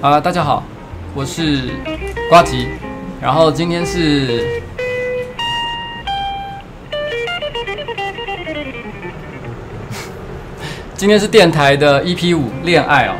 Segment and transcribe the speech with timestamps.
[0.00, 0.64] 啊，大家好，
[1.14, 1.68] 我是
[2.30, 2.66] 瓜吉，
[3.20, 4.46] 然后今天是，
[10.96, 13.14] 今天是电台的 EP 五恋爱哦。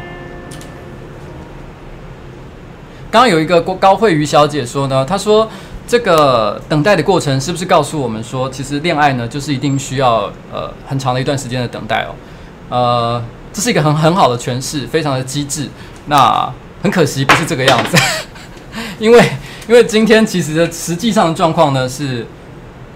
[3.11, 5.47] 刚刚有一个高慧瑜小姐说呢，她说
[5.87, 12.15] 这个等待的过程是不是告诉我们说，其实恋爱呢就是一定需要呃很长的一段时间的等待哦，
[12.71, 15.69] 呃，这是一个很很好的诠释，非常的机智。
[16.07, 16.51] 那
[16.83, 17.97] 很可惜，不是这个样子，
[18.99, 19.23] 因为
[19.69, 22.27] 因为今天其实实际上的状况呢是，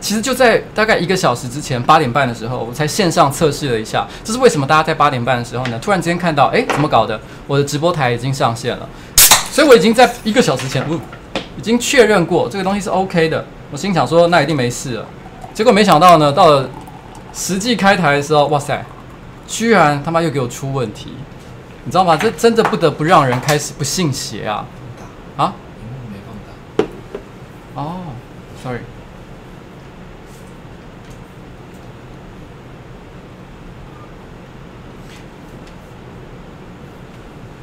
[0.00, 4.66] 其实就在大概一个小时之前八点半的时候，我才线上测试了一下，这是为什么？
[4.66, 7.20] 大家在八点半的时候呢，突然之间看到，哎，怎么搞的？
[7.46, 8.88] 我的直播台已经上线了，
[9.50, 11.00] 所以我已经在一个小时前，嗯，
[11.58, 13.44] 已经确认过这个东西是 OK 的。
[13.70, 15.06] 我心想说，那一定没事了。
[15.52, 16.68] 结果没想到呢，到了
[17.32, 18.84] 实际开台的时候，哇塞，
[19.46, 21.14] 居然他妈又给我出问题。
[21.86, 22.16] 你知道吗？
[22.16, 24.64] 这真的不得不让人开始不信邪啊！
[25.36, 25.52] 啊？
[25.78, 27.82] 屏幕没放大。
[27.82, 28.00] 哦
[28.62, 28.80] ，sorry。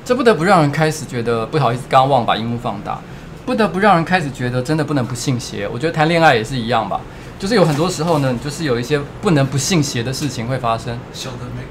[0.06, 3.00] 这不得不让人开始觉得不好意思，刚刚忘了把荧幕放大。
[3.44, 5.68] 不得不让人开始觉得真的不能不信邪。
[5.68, 7.02] 我觉得谈恋爱也是一样吧，
[7.40, 11.00] 就是有很多时候呢，就是有一些不能不信邪的事情会发生。
[11.12, 11.64] 小的没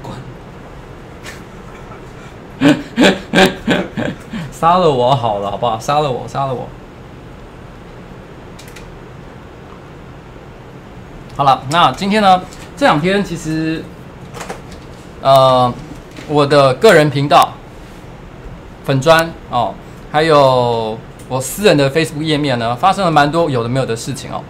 [4.51, 5.79] 杀了我好了，好不好？
[5.79, 6.67] 杀了我，杀了我。
[11.35, 12.41] 好了，那今天呢？
[12.77, 13.83] 这两天其实，
[15.21, 15.73] 呃，
[16.27, 17.49] 我的个人频道、
[18.83, 19.73] 粉砖哦，
[20.11, 20.97] 还有
[21.27, 24.43] 我私人的 Facebook 页面呢，发生了蛮多有的没有的事情哦。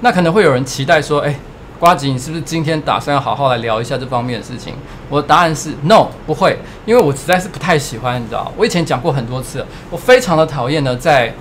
[0.00, 1.34] 那可能会有人期待说，哎。
[1.78, 4.74] 瓜吉，你是不是今天打算要好好来聊一下这方面的事情？
[5.08, 11.32] 我的答案是 no，不会，因为我实在是不太喜欢，你知道，我以前讲过很多次，我非常的讨厌呢，在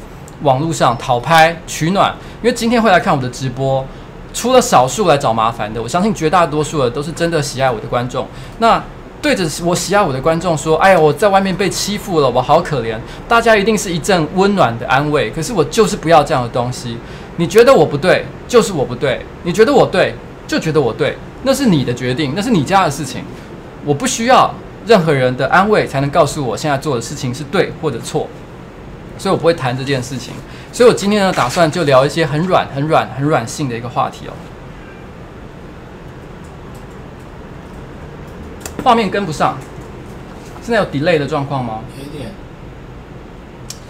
[0.44, 2.16] 网络上讨拍取暖。
[2.44, 3.84] 因为今天会来看我的直播，
[4.32, 8.28] 除了少数来找麻烦的，我相信绝大多数的都是真的喜爱我的观众。
[8.60, 8.82] 那
[9.20, 12.96] 对着我喜爱我的观众说：“哎呀，我在外面被欺负了，我好可怜。”
[13.28, 15.32] 大家一定是一阵温暖的安慰。
[15.32, 16.96] 可是我就是不要这样的东西。
[17.38, 20.14] 你觉得我不对，就是我不对；你觉得我对。
[20.48, 23.24] 就觉得我对，那是你的决定，那是你家的事情，
[23.84, 24.54] 我不需要
[24.86, 28.28] 任何人的安慰才能告诉我现在做的事情是对或者错，
[29.18, 30.34] 所以我不会谈这件事情。
[30.72, 34.34] 所以我今天呢，打算就聊一些很软、很软、很软性的一个话题哦。
[38.84, 39.58] 画面跟不上，
[40.62, 41.80] 现在有 delay 的状况吗？
[41.98, 42.32] 有一点，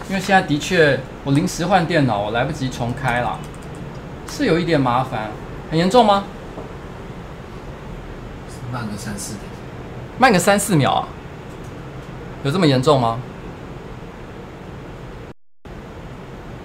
[0.10, 3.38] 因为现在的确我临时换电脑，我来不及重开了，
[4.28, 5.30] 是有一点麻烦，
[5.70, 6.24] 很严重吗？
[8.72, 9.40] 慢个三四秒，
[10.20, 11.08] 慢个三四秒啊？
[12.44, 13.20] 有这么严重吗？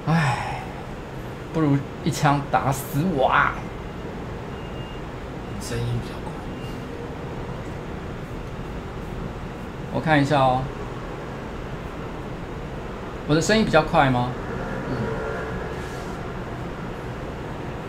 [0.06, 0.60] 唉，
[1.52, 3.54] 不如一枪打死我啊！
[5.60, 6.32] 声音比较快，
[9.94, 10.62] 我看一下哦。
[13.28, 14.30] 我的声音比较快吗？
[14.90, 14.96] 嗯。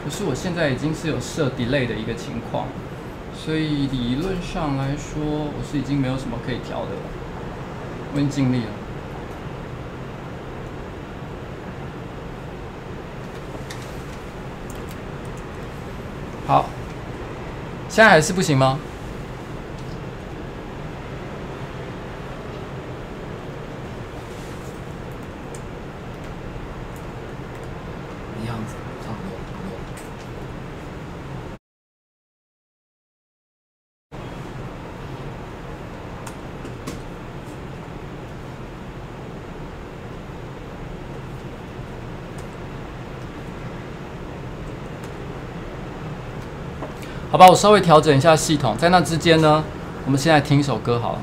[0.06, 2.68] 可是我现在已经是有设 delay 的一个情况。
[3.35, 7.01] 所以理论上来说，我是已经没有什么可以调的了。
[8.13, 8.71] 我已经尽力了。
[16.47, 16.65] 好，
[17.89, 18.80] 现在还是不行吗？
[47.33, 49.63] 好吧，我稍微调整一下系统，在那之间呢，
[50.06, 51.19] 我们现在听一首歌好了。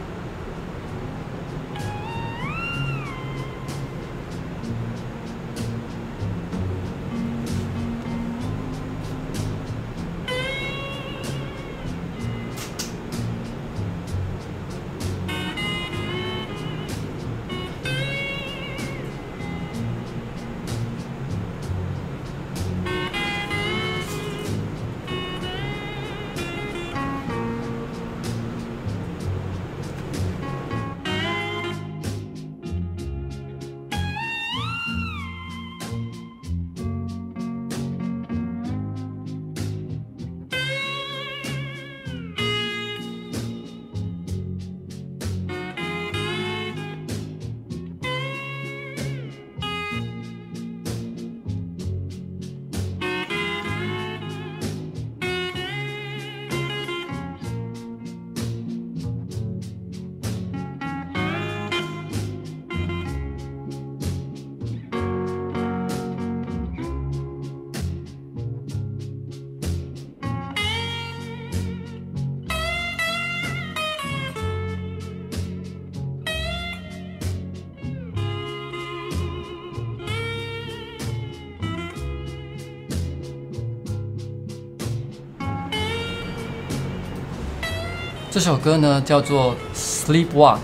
[88.40, 90.56] 这首歌呢叫做《Sleepwalk》，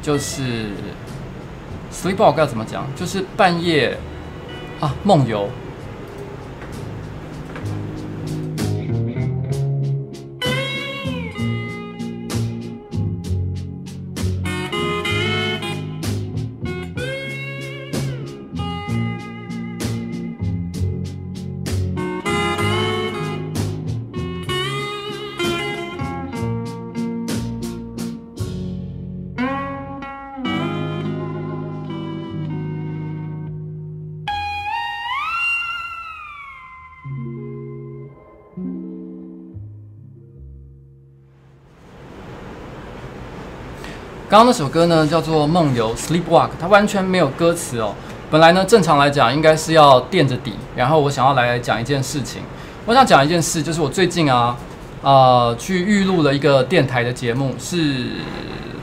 [0.00, 0.68] 就是
[1.92, 2.86] Sleepwalk 要怎么讲？
[2.96, 3.94] 就是半夜
[4.80, 5.46] 啊梦游。
[44.34, 47.94] 刚刚那首歌呢，叫做《梦游》（Sleepwalk），它完全没有歌词哦。
[48.32, 50.54] 本来呢，正常来讲应该是要垫着底。
[50.74, 52.42] 然后我想要来讲一件事情，
[52.84, 54.56] 我想讲一件事，就是我最近啊，
[55.02, 58.06] 呃，去预录了一个电台的节目，是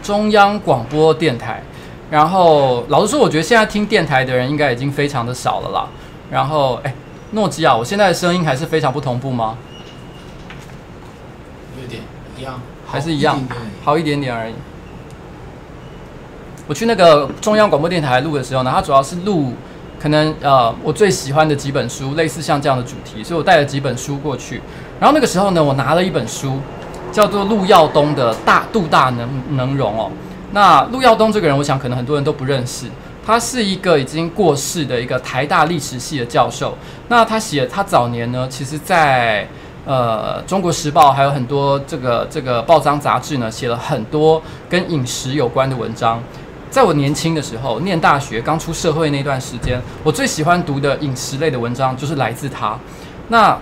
[0.01, 1.61] 中央广播电台。
[2.09, 5.85] 然后老实说，我觉得现在听电台的人应该已经非常的少了啦。
[6.31, 6.95] 然后，哎，
[7.31, 9.57] 诺基亚，我现在的声音还是非常不同步吗？
[11.81, 12.01] 有点
[12.37, 13.37] 一样，还是一样，
[13.83, 14.53] 好一点点而已。
[16.71, 19.51] 我去那个中央广播电台录的时候呢，它主要是录
[19.99, 24.61] 可能呃我最喜欢的几本书，类似像这样的主题，所以我带了几本书过去。
[24.97, 26.61] 然后那个时候呢，我拿了一本书，
[27.11, 30.09] 叫做陆耀东的《大度大能能容》哦。
[30.53, 32.85] 那陆耀东这个人，我想可能很多人都不认识，
[33.27, 36.77] 他是一个已经过世的一个台大历史系的教授。
[37.09, 39.45] 那他写他早年呢，其实在
[39.85, 46.17] 呃《中国时报》还有很多这个这个报章杂志呢，写了很多跟饮食有关的文章。
[46.71, 52.79] 在我年轻的时候，念大学刚出社会那段时间，我最喜欢读的饮食类的文章就是来自他。
[53.27, 53.55] 那，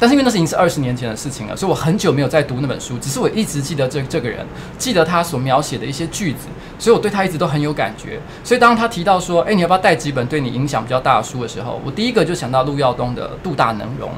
[0.00, 2.98] 但是因为那是已经是二十年前的事情了，所以我很久没有再读那本书。
[2.98, 4.44] 只是我一直记得这这个人，
[4.76, 8.18] 记得他所描写的一些句子，所以我对他一直都很有感觉。
[8.42, 14.10] 所以当他提到说：“诶，你要不要带几本对你影响比较大的书的时候”，我第一个就想到陆耀东的《度大能容》。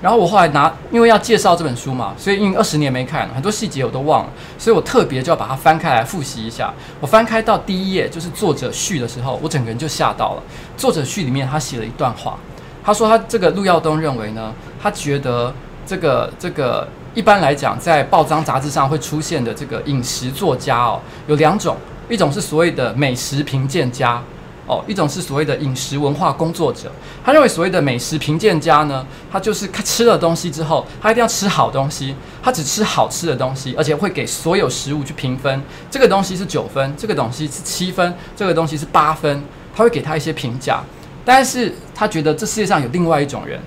[0.00, 6.72] 然后我后来拿，因为要介绍这本书嘛，所以因为二十年没看，很多细节我都忘了，所以我特别就要把它翻开来复习一下。
[7.00, 10.42] 我翻开到第一页，就是作者序的时候，我整个人就吓到了。
[10.76, 12.38] 作者序里面他写了一段话，
[12.84, 15.52] 他说他这个陆耀东认为呢，他觉得
[15.84, 21.76] 这个这个一般来讲，在报章杂志上会出现的这个饮食作家哦，有两种，
[22.08, 24.22] 一种是所谓的美食评鉴家。
[24.68, 26.92] 哦，一种是所谓的饮食文化工作者，
[27.24, 39.42] 他认为所谓的美食评鉴家呢，他就是吃了东西之后，他一定要吃好东西，他只吃好吃的东西，而且会给所有食物去评分，这个东西是九分，这个东西是七分，这个东西是八分，
[39.74, 40.82] 他会给他一些评价。
[41.24, 43.58] 但是他觉得这世界上有另外一种人，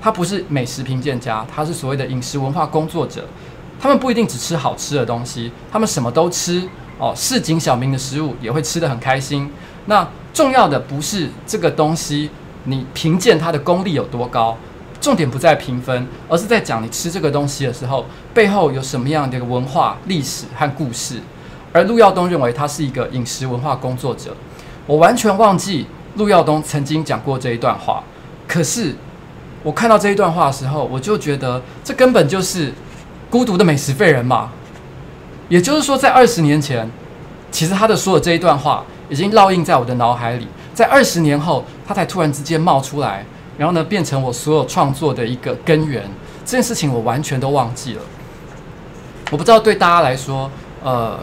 [0.00, 3.26] 他不是美食评鉴家，他是所谓的饮食文化工作者，
[3.78, 6.66] 他们不一定只吃好吃的东西，他们什么都吃
[6.98, 9.50] 哦，市井小民的食物也会吃得很开心。
[9.86, 10.06] 那
[10.36, 12.28] 重要的不是这个东西，
[12.64, 14.54] 你评鉴它的功力有多高，
[15.00, 21.22] 重点不在评分，而是在讲你吃这个东西的时候，背后有什么样的文化、历史和故事。
[21.72, 24.36] 而陆耀东认为他是一个饮食文化工作者，
[24.86, 28.04] 我完全忘记陆耀东曾经讲过这一段话。
[28.46, 28.94] 可是
[29.62, 32.74] 我看到这一段话的时候，我就觉得这根本就是
[33.30, 34.50] 孤独的美食废人嘛。
[35.48, 36.90] 也就是说，在二十年前，
[37.50, 43.24] 其实他的说的这一段话已经烙印在我的脑海里，在二十年后，它才突然之间冒出来，
[43.58, 46.02] 然后呢，变成我所有创作的一个根源。
[46.44, 48.02] 这件事情我完全都忘记了。
[49.30, 50.50] 我不知道对大家来说，
[50.82, 51.18] 呃。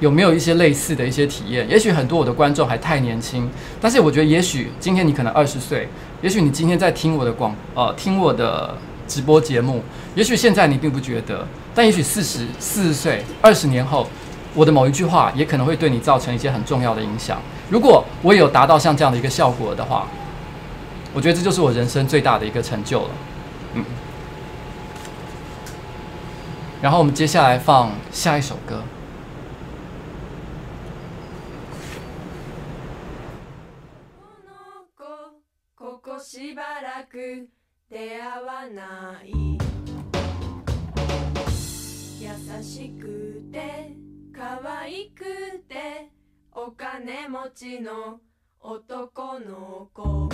[0.00, 1.68] 有没有一些类似的一些体验？
[1.68, 5.88] 也许很多我的观众还太年轻，但是我觉得，也许今天你可能二十岁，
[6.22, 8.72] 也许你今天在听我的广呃听我的
[9.08, 9.82] 直播节目，
[10.14, 14.08] 也许现在你并不觉得，但也许四十四十岁、二十年后，
[14.53, 17.41] 我的某一句话也可能会对你造成一些很重要的影响。
[17.69, 20.07] 如果我也有达到像这样的一个效果的话，
[21.13, 23.09] 我觉得这就是我人生最大的一个成就了。
[23.75, 23.83] 嗯。
[26.81, 28.81] 然后我们接下来放下一首歌。
[36.23, 37.49] しばらく
[37.91, 39.57] 出会わない
[42.21, 43.96] 优しくて
[44.38, 45.24] 可爱く
[45.68, 46.12] て
[46.52, 48.20] お金持ちの
[48.60, 50.28] 男の子。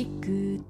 [0.00, 0.64] しく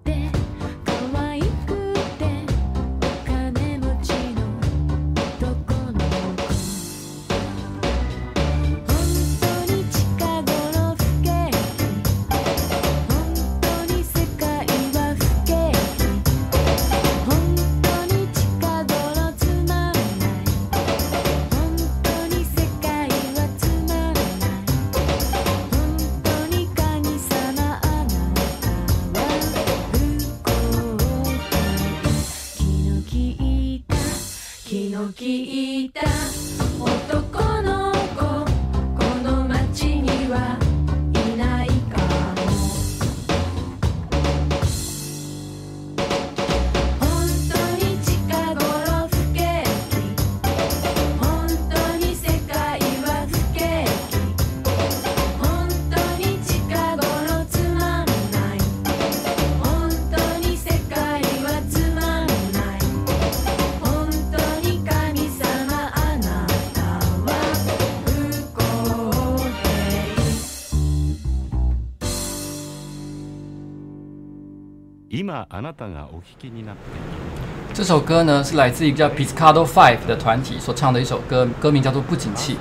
[35.21, 36.20] 聞いた
[77.73, 82.55] 这首歌呢，是来自一个叫 Pizzicato Five 的团体所唱的一首歌，歌名叫做《不景气》。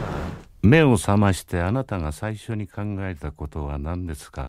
[0.61, 4.45] 目を覚ましてあなたが最初に考えたことは何ですか？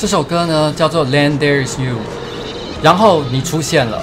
[0.00, 1.92] 这首歌呢叫做《Land There Is You》，
[2.82, 4.02] 然后你出现了。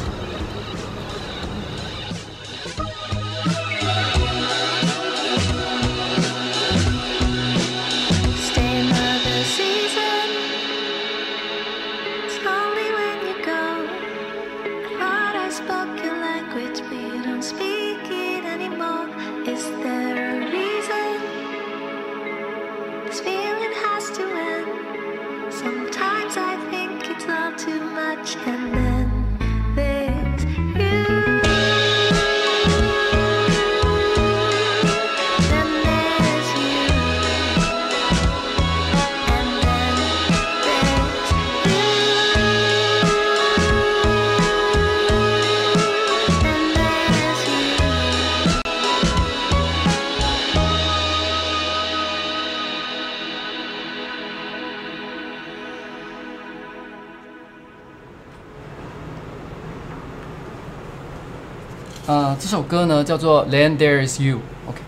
[63.18, 64.36] 叫做《Then there is You》
[64.70, 64.80] ，OK，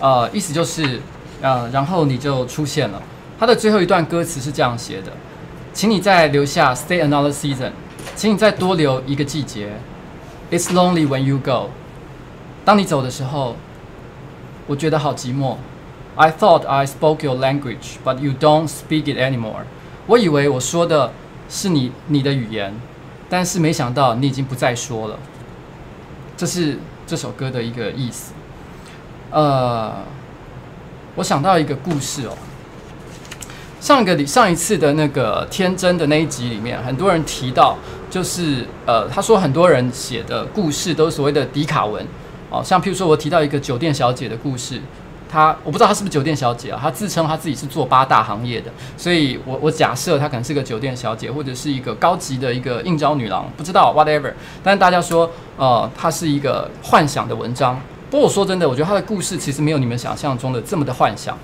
[0.00, 1.00] 呃，意思就是，
[1.40, 3.00] 呃，然后你就出现了。
[3.38, 5.12] 它的最后一段歌词是这样写的：
[5.72, 7.70] 请你再留下，Stay another season，
[8.16, 9.68] 请你再多留一个季节。
[10.50, 11.70] It's lonely when you go，
[12.64, 13.54] 当你走的时候，
[14.66, 15.58] 我觉得好寂寞。
[16.16, 19.62] I thought I spoke your language，but you don't speak it anymore。
[20.08, 21.12] 我以为我说的
[21.48, 22.74] 是你你的语言，
[23.28, 25.16] 但是没想到你已经不再说了。
[26.36, 28.32] 这是这首歌的一个意思。
[29.30, 29.92] 呃，
[31.14, 32.36] 我想到一个故事哦。
[33.80, 37.76] 上个上一次的那个天真的那一集里面，很多人提到，
[38.10, 42.04] 就是呃，他说很多人写的故事都是所谓的迪卡文
[42.50, 44.80] 哦，像譬如说我提到一个酒店小姐的故事。
[45.28, 46.78] 她我不知道她是不是酒店小姐啊？
[46.80, 54.32] 她自称她自己是做八大行业的，所以我我假设她可能是个酒店小姐，或者是一个高级的一个应召女郎，不知道 whatever。
[54.62, 57.80] 但是大家说，呃，她是一个幻想的文章。
[58.10, 61.36] 不过我说真的，我觉得她的故事其实没有你们想象中的这么的幻想。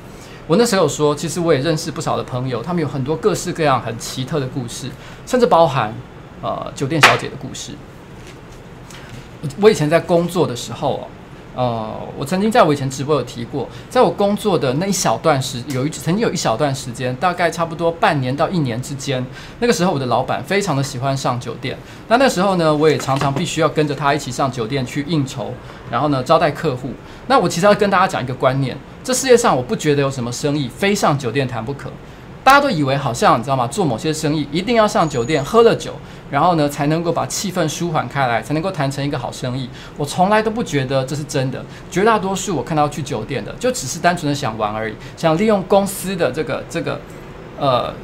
[0.46, 4.90] 我那时候说，其实我也认识不少的朋友，他们有很多各式各样很奇特的故事，
[5.26, 5.92] 甚至包含
[6.40, 7.72] 呃酒店小姐的故事。
[9.60, 11.08] 我以前在工作的时候哦。
[11.54, 19.24] 呃，我曾经在我以前直播有提过，在我工作的那一小段时，有一曾经有一小段时间，大概差不多半年到一年之间，
[19.60, 21.76] 那个时候我的老板非常的喜欢上酒店。
[22.08, 25.52] 那那时候呢，我也常常必须要跟着他一起上酒店去应酬，
[25.90, 26.90] 然后呢招待客户。
[27.26, 31.90] 那我其实要跟大家讲一个观念，这世界上我不觉得有什么生意非上酒店谈不可。
[32.44, 33.66] 大家都以为好像你知道吗？
[33.68, 35.92] 做某些生意一定要上酒店喝了酒，
[36.28, 39.70] 然后呢才能够把气氛舒缓开来，才能够谈成一个好生意。
[39.96, 41.64] 我从来都不觉得这是真的。
[41.88, 47.00] 绝大多数我看到去酒店的，就只是单纯的想玩而已，想利用公司的这个这个
[47.60, 47.94] 呃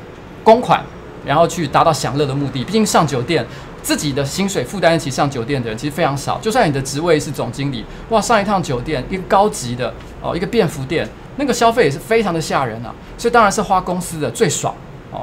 [0.45, 0.85] 公款，
[1.27, 2.63] 然后去达到享乐的目的。
[2.63, 3.45] 毕竟上酒店，
[3.83, 6.39] 自己的薪水负担得起上酒店的人其实非常少。
[6.39, 11.09] 就算你的职位是总经理，哇，上一趟酒店一个高级的哦，一个便服店。
[11.39, 14.75] 那个消费也是非常的吓人啊，所以当然是花公司的最爽
[15.13, 15.23] 哦。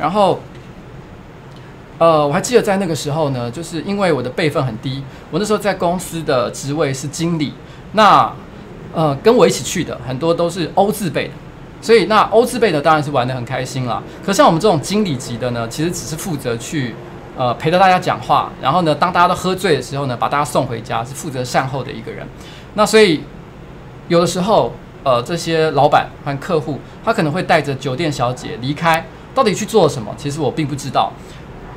[0.00, 0.40] 然后，
[1.98, 7.52] 呃，我还记得在那个时候呢，就是因为我的辈分很低，我那时候在公司的职位是经理。
[7.92, 8.32] 那
[8.94, 11.34] 呃，跟我一起去的很多都是欧字辈的，
[11.82, 14.02] 所以那欧字辈的当然是玩得很开心啦。
[14.24, 16.94] 可像我们这种经理级的呢，其实只是负责去
[17.36, 22.26] 呃陪着大家讲话，然后呢，当大家都喝醉的时候呢，把大家送回家，是负责善后的一个人。
[22.72, 23.20] 那所以
[24.08, 24.72] 有的时候。
[25.06, 30.12] 呃，这些老板和客户，他可能会带着酒店小姐离开，到底去做什么？
[30.18, 31.12] 其实我并不知道，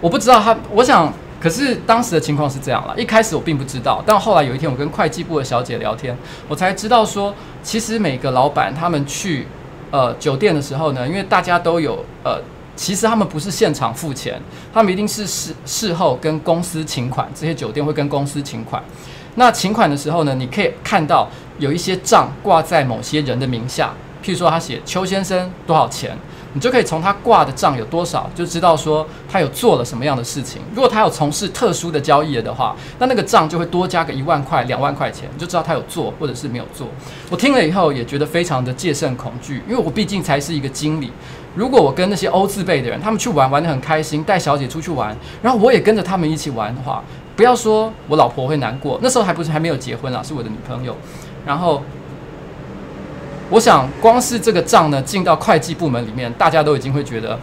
[0.01, 0.57] 我不知道他。
[0.71, 2.99] 我想，可是当时的情况是这样了。
[2.99, 9.45] 一开始我并不知道，但后来有一天我跟会计部的小姐聊天，我才知道说，其实每个老板他们去
[9.91, 12.41] 呃酒店的时候呢，因为大家都有呃，
[12.75, 14.41] 其实他们不是现场付钱，
[14.73, 18.83] 他们一定是事事后跟公司请款，这些酒店会跟公司请款。
[19.35, 23.91] 那请款的时候呢，你可以看到有一些账挂在某些人的名下，
[24.23, 26.17] 譬如说他写邱先生多少钱，
[26.53, 30.61] 你就可以从他挂的账有多少，就知道说他有做了什么样的事情。
[30.73, 36.87] 如果他有从事特殊的交易的话，那那个账就会多加个一万块、两万块钱，你就知道他有做或者是没有做。
[37.29, 41.11] 我听了以后也觉得非常的戒慎恐惧，因为我毕竟才是一个经理。
[41.55, 47.03] 如果我跟那些欧字辈的人，他们去玩玩得很开心，带小姐出去玩，然后我也跟着他们一起玩的话。
[47.35, 50.95] 不要说我老婆会难过，那时候还不是还没有结婚啊，是我的女朋友。
[51.45, 51.81] 然后，
[53.49, 57.39] 我想光是这个账呢，进到会计部门里面，大家都已经会觉得，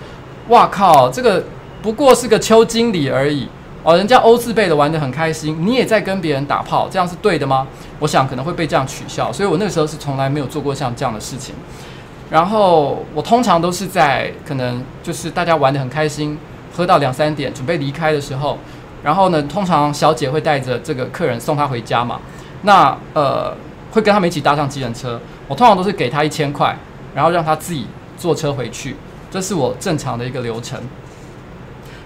[0.48, 1.42] 哇靠，这个
[1.82, 3.48] 不过是个邱经理而已
[3.82, 7.66] 哦，人家欧字辈的玩得很开心，你也在跟别人打炮，这样是对的吗？
[7.98, 11.54] 我想可能会被这样取笑，所以我那个时候是从来没有做过像这样的事情。
[12.28, 16.36] 然后我通常都是在可能就是大家玩得很开心，
[16.76, 18.58] 喝到两三点准备离开的时候，
[19.04, 22.20] 然后呢，通常小姐会带着这个客人送他回家嘛。
[22.62, 23.54] 那呃，
[23.96, 25.18] 会跟他们一起搭上计程车。
[25.48, 26.76] 我通常都是给他一千块，
[27.14, 27.86] 然后让他自己
[28.18, 28.94] 坐车回去，
[29.30, 30.78] 这是我正常的一个流程。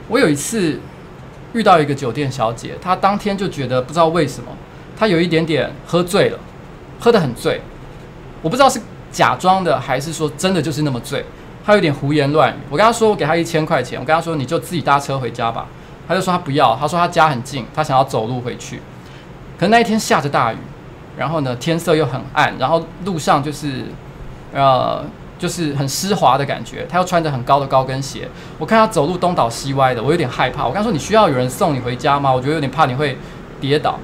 [0.06, 0.78] 我有一次
[1.52, 4.52] 遇到一个酒店小姐，她当天就觉得不知道为什么，
[4.96, 6.38] 她有一点点喝醉了，
[7.00, 7.60] 喝得很醉。
[8.40, 11.24] 我不知道是假装的还是说真的就是那么醉，
[11.66, 12.56] 她有点胡言乱语。
[12.70, 15.66] 我跟她说我给她一千块钱，我跟她说你就自己搭车回家吧。
[16.06, 18.76] 她就说她不要，她说她家很近，她想要走路回去。
[19.58, 20.56] 可能那一天下着大雨。
[21.20, 23.84] 然后呢，天色又很暗，然后路上就是，
[24.54, 25.04] 呃，
[25.38, 26.86] 就是很湿滑的感觉。
[26.88, 28.26] 他又穿着很高的高跟鞋，
[28.58, 30.66] 我看他走路东倒西歪的，我有点害怕。
[30.66, 32.32] 我刚说，你需要有人送你回家吗？
[32.32, 33.18] 我觉得有点怕你会
[33.60, 33.98] 跌倒。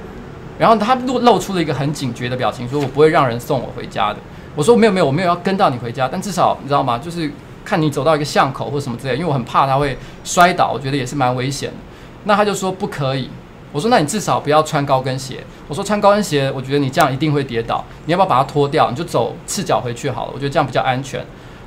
[0.59, 4.19] 然后他露露出了一个很警觉的表情，说我不会让人送我回家的。
[4.55, 6.99] 我说没有没有，我没有要跟到你回家，但至少你知道吗？
[6.99, 7.33] 就是
[7.65, 11.77] 看你走到一个巷口或什么之类，因为我很怕他会摔倒，我觉得也是蛮危险的。
[12.25, 13.31] 那他就说不可以。
[13.77, 17.85] 我说：“那你至少不要穿高跟鞋。”我说：“穿高跟鞋，我觉得你这样一定会跌倒。
[18.07, 18.89] 你要不要把它脱掉？
[18.89, 20.33] 你就走赤脚回去好了。
[20.35, 21.23] 我觉得这样比较安全。”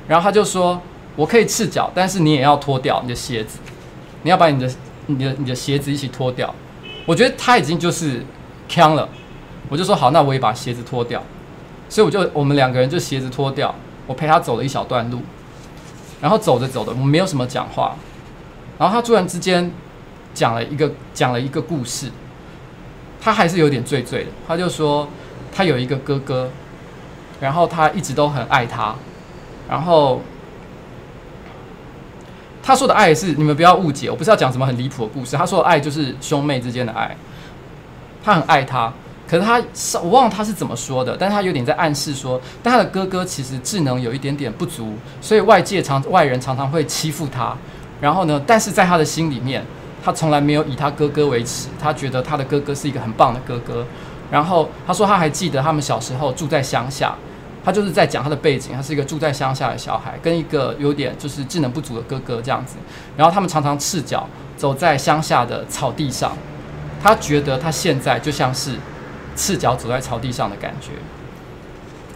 [0.08, 0.82] 然后他就说
[1.14, 3.60] ：“我可以赤脚，但是你也要脱掉你的鞋子。
[4.24, 4.68] 你要把你的、
[5.06, 6.52] 你的、你的鞋子一起脱掉。”
[7.06, 8.26] 我觉得他已经就是
[8.68, 9.08] 锵了。
[9.68, 11.22] 我就说：“好，那我也把鞋子脱掉。”
[11.88, 13.72] 所以我就我们两个人就鞋子脱掉，
[14.08, 15.20] 我陪他走了一小段路，
[16.20, 17.94] 然后走着走着，我们没有什么讲话。
[18.78, 19.70] 然后他突然之间。
[20.32, 22.10] 讲了一个讲了一个故事，
[23.20, 24.30] 他还是有点醉醉的。
[24.46, 25.08] 他就说
[25.52, 26.50] 他有一个哥哥，
[27.40, 28.94] 然后他一直都很爱他。
[29.68, 30.22] 然后
[32.62, 35.36] 他说的爱是你们不要误解，我不是要讲什么很离谱的故事。
[35.36, 37.16] 他说的爱就是兄妹之间的爱。
[38.22, 38.92] 他很爱他，
[39.28, 47.56] 可是他是我忘了他是怎么说的，但是他有点在暗示说，但他的哥哥其实智能有一点点不足，所以外界常外人常常会欺负他。
[48.00, 49.64] 然后呢，但是在他的心里面。
[50.02, 53.86] 他从来没有以他哥哥为耻，他觉得他的哥哥是一个很棒的哥哥。
[54.30, 57.14] 然后他说他还记得他们小时候住在乡下，
[57.64, 62.76] 他就是在讲他的背景，他是一个住在乡下的小孩，跟一个有点就是智能不足的哥哥这样子。
[63.16, 66.36] 然后他们常常赤脚走在乡下的草地上，
[67.02, 68.76] 他觉得他现在就像是
[69.34, 70.92] 赤脚走在草地上的感觉。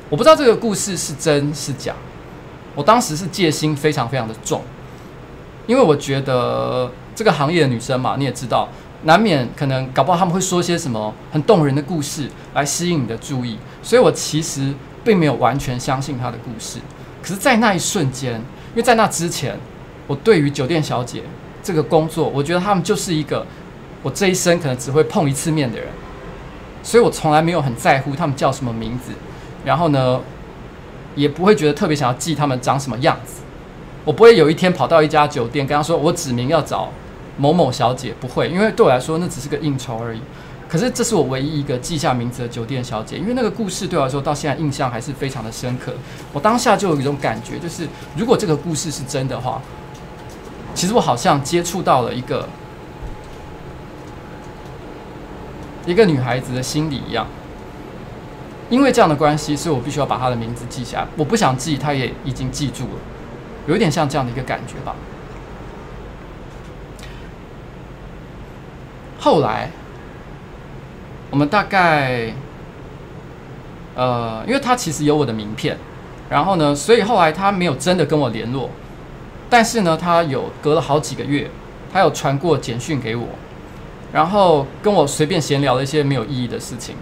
[0.09, 1.93] 我不知道这个故事是真是假，
[2.77, 4.63] 我当时是戒心非常非常的重，
[5.67, 6.91] 因为我觉得。
[7.15, 8.69] 这个行业的女生嘛，你也知道，
[9.05, 14.75] 难免可能搞不好他们会说些什么很动人的故事来吸引你的注意，所以我其实
[15.05, 16.79] 并没有完全相信她的故事。
[17.23, 19.57] 可是，在那一瞬间，因为在那之前，
[20.07, 21.23] 我对于酒店小姐
[21.63, 23.47] 这个工作，我觉得他们就是一个
[24.03, 25.89] 我这一生可能只会碰一次面的人，
[26.83, 29.13] 所以我从来没有很在乎他们叫什么名字，
[29.65, 30.21] 然后呢，
[31.15, 33.43] 也不会觉得特别想要记他们长什么样子。
[34.05, 36.91] 我不会有一天跑到一家酒店跟他说，我指名要找。
[37.37, 40.21] 某某小姐不会，因为对我来说那只是个应酬而已。
[40.69, 45.93] 可是这是我唯一一个记下名字的酒店小姐，因为那个故事对我来说到现在印象还是非常的深刻。
[46.33, 49.63] 我当下就有一种感觉，就是如果这个故事是真的话，
[50.75, 52.49] 其实我好像接触到了一个
[55.87, 57.27] 一个女孩子的心理一样。
[58.71, 61.07] 因为这样的关系，所以我必须要把她的名字记下。
[61.17, 63.01] 我不想记，她也已经记住了，
[63.69, 64.97] 有一点像这样的一个感觉吧。
[69.25, 69.71] 后来，
[71.31, 72.31] 我们大概，
[73.95, 75.79] 呃，因为他其实有我的名片，
[76.29, 78.69] 然后呢，所以后来他没有真的跟我联络，
[79.49, 81.51] 但是呢，他有隔了好几个月，
[81.91, 83.27] 他有传过简讯给我，
[84.13, 86.95] 然后跟我随便闲聊了一些没有意义的事情，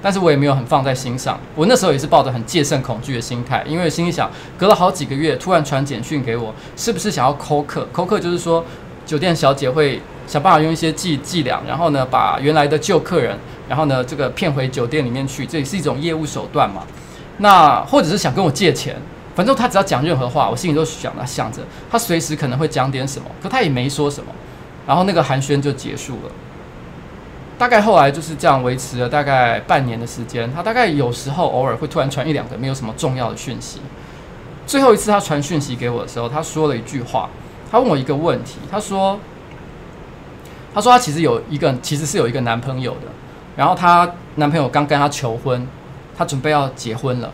[0.00, 1.38] 但是我也没有很放在心上。
[1.54, 7.86] 我那时候也是抱着很戒慎恐惧的心态，因为心里想，隔了好几个月，突然传简讯给我，是不是想要扣客？
[7.92, 8.64] 扣客就是说，
[9.04, 10.00] 酒店小姐会。
[10.26, 16.82] 想办法用一些伎伎俩，然后呢，把原来的旧客人，然后呢，这个骗回酒店里面去，这也是一种业务手段嘛。
[17.38, 18.96] 那或者是想跟我借钱，
[19.34, 24.32] 反正他只要讲任何话，我心里都想着想着，他随时可能会讲点什么，可他也没说什么，
[24.86, 26.30] 然后那个寒暄就结束了。
[27.56, 33.80] 大概后来就是这样维持了大概半年的时间，他大概有时候偶尔会突然传一两个没有什么重要的讯息。
[34.66, 37.30] 最后一次他传讯息给我的时候，他说了一句话，
[37.70, 39.18] 他问我一个问题，他说。
[40.76, 43.08] 她说她其实有一个，其实是有一个男朋友的，
[43.56, 45.66] 然后她男朋友刚跟她求婚，
[46.14, 47.32] 她准备要结婚了，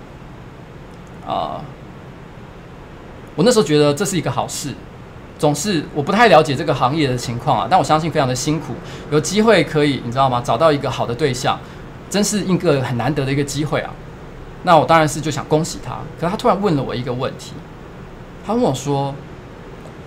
[1.26, 1.61] 啊，
[3.35, 4.72] 我那时候觉得这是一个好事，
[5.40, 8.74] 总是我不太了解这个行业的情况啊，但我相信非常的辛苦，
[9.11, 10.40] 有机会可以你知道吗？
[10.44, 11.59] 找到一个好的对象，
[12.09, 13.90] 真是一个很难得的一个机会啊。
[14.62, 15.94] 那我当然是就想恭喜他。
[16.20, 17.55] 可是他突然问了我一个问题，
[18.46, 19.12] 他问我说，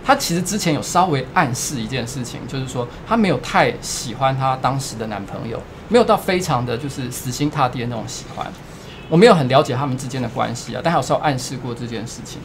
[0.05, 8.45] 他其实之前有稍微暗示一件事情，就是说他没有太喜欢他当时的男朋友，没有到非常的就是死心塌地的那种喜欢。
[9.09, 12.39] 我没有很了解他们之间的关系啊，但他有稍微暗示过这件事情。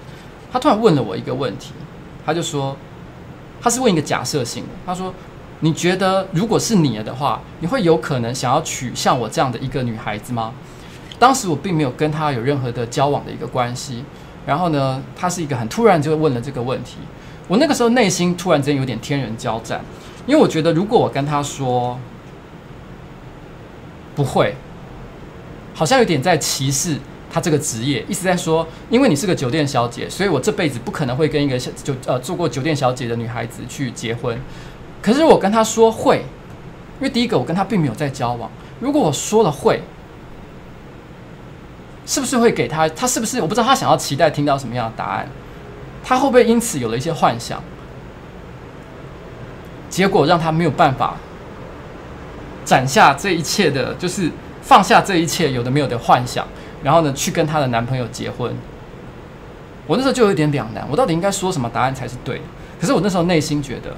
[0.51, 1.73] 他突然问了我一个问题，
[2.25, 2.75] 他就说，
[3.61, 5.12] 他是问一个假设性的，他说。
[5.62, 10.55] 你觉得如果是你的话，你会有可能想要娶像我这样的一个女孩子吗？
[11.18, 14.03] 当时我并没有跟她有任何的交往的一个关系，
[14.46, 16.96] 然后呢，他是一个很突然就问了这个问题，
[17.51, 19.81] 我那个时候内心突然间有点天人交战，
[20.25, 21.99] 因为我觉得如果我跟他说
[24.15, 24.55] 不会，
[25.75, 26.97] 好像有点在歧视
[27.29, 34.41] 他这个职业，意思在说，因为你是个酒店小姐，所以我这辈子不可能会跟一个酒呃做过酒店小姐的女孩子去结婚。
[35.03, 36.19] 可是我跟他说会，
[37.01, 38.49] 因为第一个我跟他并没有在交往。
[38.79, 39.83] 如果我说了会，
[42.07, 42.89] 是不是会给他？
[42.91, 45.29] 他是不是我不知道他想要期待听到什么样的答案？
[46.03, 47.63] 他会不会因此有了一些幻想？
[49.89, 51.17] 结果让他没有办法
[52.65, 54.31] 斩下这一切的，就是
[54.63, 56.47] 放下这一切有的没有的幻想，
[56.83, 58.55] 然后呢，去跟他的男朋友结婚。
[59.87, 62.45] 我那时候就有一点两难，我到底应该说什么答案才是对的？
[62.81, 63.95] 可是我那时候内心觉得。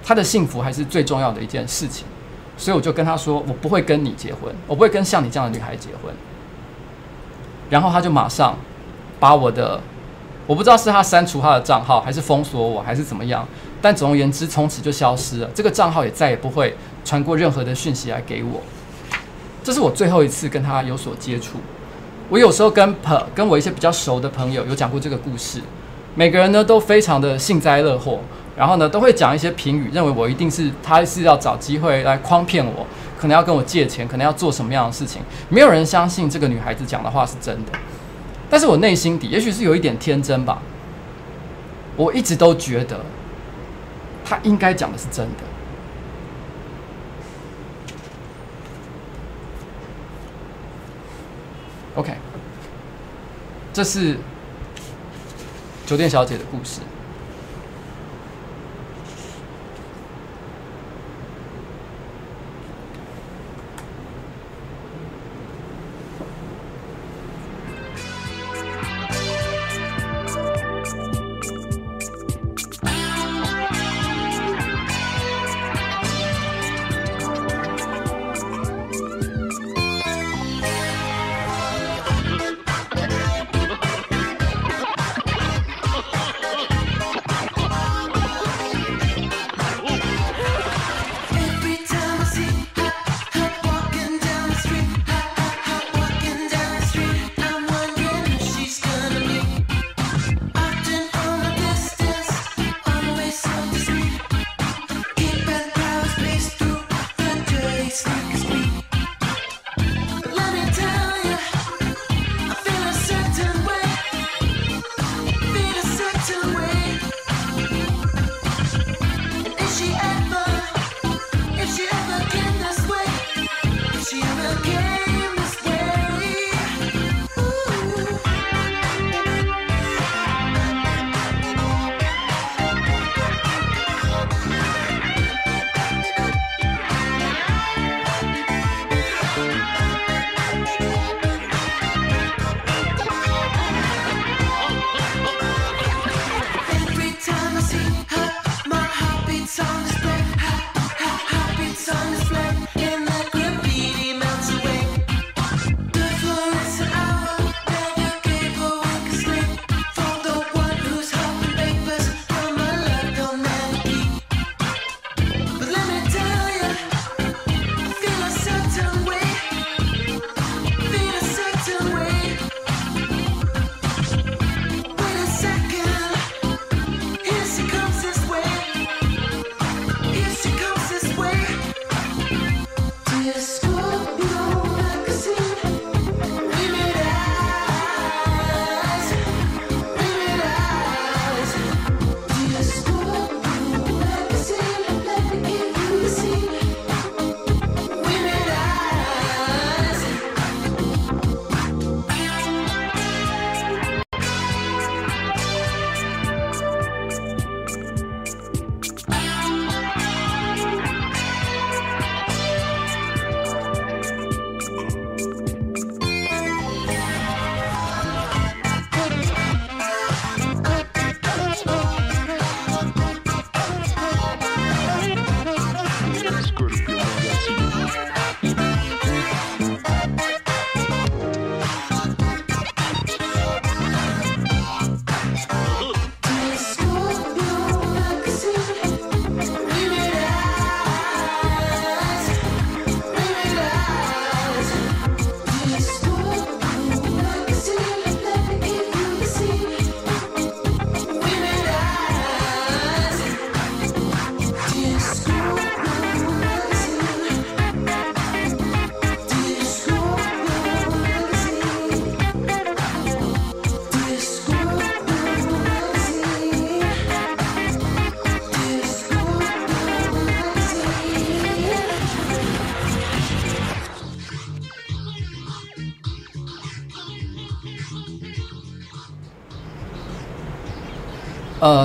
[0.00, 2.06] 他的幸福还是最重要的一件事情，
[2.56, 6.14] 所以我就跟他说：“我不会跟你结婚，我不会跟像你这样的女孩结婚。”
[7.68, 8.56] 然后他就马上
[9.20, 9.78] 把我的，
[10.48, 13.46] 我不知道是他删除他的账号，还是封锁我，还是怎么样。
[13.82, 15.50] 但总而言之，从此就消失了。
[15.54, 18.62] 这个账号也再也不会传过任何的讯息来给我。
[19.62, 21.58] 这是我最后一次跟他有所接触。
[22.30, 25.60] 我有时候跟朋跟我一些比较熟的朋友有讲过这个故事，
[26.14, 28.18] 每个人呢都非常的幸灾乐祸。
[28.56, 32.84] 然后呢，都会讲一些评语，认为我一定是他是要找机会来诓骗我，
[33.16, 35.22] 可能要跟我借钱，可能要做什么样的事情。
[35.48, 37.72] 没有人相信这个女孩子讲的话是真的，
[38.50, 40.62] 但是我内心底也许是有一点天真吧，
[41.96, 42.98] 我一直都觉得
[44.24, 45.44] 他应该讲的是真的。
[51.96, 52.12] OK，
[53.72, 54.16] 这是
[55.84, 56.80] 酒店小姐的故事。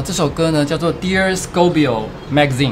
[0.04, 2.72] 这首歌呢叫做《Dear Scobio Magazine》。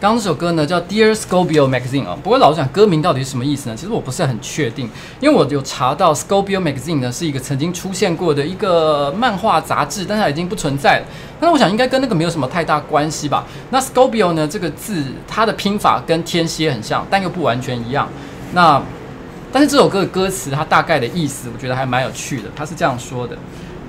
[0.00, 3.76] 刚刚这首歌呢叫《Dear Scobio Magazine》啊，不过老实讲，歌名到底是什么意思呢？
[3.76, 4.88] 其实我不是很确定，
[5.20, 11.06] 因为我有查到《Scobio Magazine》呢是一个曾经出现过的一个漫画杂志，但是它已经不存在了。
[11.40, 13.44] 那我想应该跟那个没有什么太大关系吧。
[13.70, 18.08] 那 Scobio 呢这个字，它的拼法跟天蝎很像，但又不完全一样。
[18.52, 18.82] 那
[19.52, 22.48] 但是这首歌的歌词，它大概的意思，我觉得还蛮有趣的。
[22.56, 23.36] 它是这样说的，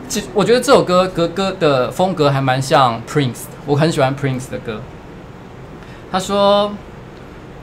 [0.07, 4.81] 其实我觉得这首歌歌歌的风格还蛮像 Prince，我很喜欢 Prince 的歌。
[6.11, 6.71] 他说：“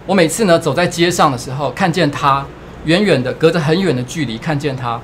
[0.07, 2.47] 我每次呢走在街上的时候，看见他
[2.85, 5.01] 远远的，隔着很远的距离看见他，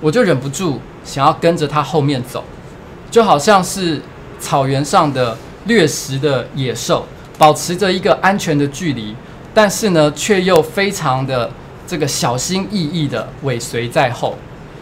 [0.00, 2.44] 我就忍不住想要跟着他后面走，
[3.10, 4.00] 就好像是
[4.38, 5.36] 草原上的
[5.66, 7.06] 掠食的野兽，
[7.36, 9.14] 保持着一个安全的距离，
[9.52, 11.50] 但是呢，却又非常的
[11.86, 14.36] 这个小心翼翼的尾随在后。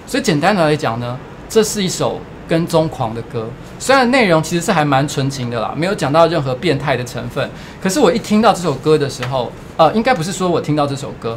[0.07, 1.19] 所以简单的来讲呢，
[1.49, 3.45] 这是一首。”跟踪狂的歌，
[3.77, 7.51] 虽然内容其实是还蛮纯情的啦，没有讲到任何变态的成分。
[7.83, 11.37] 可是我一听到这首歌的时候，呃，应该不是说我听到这首歌，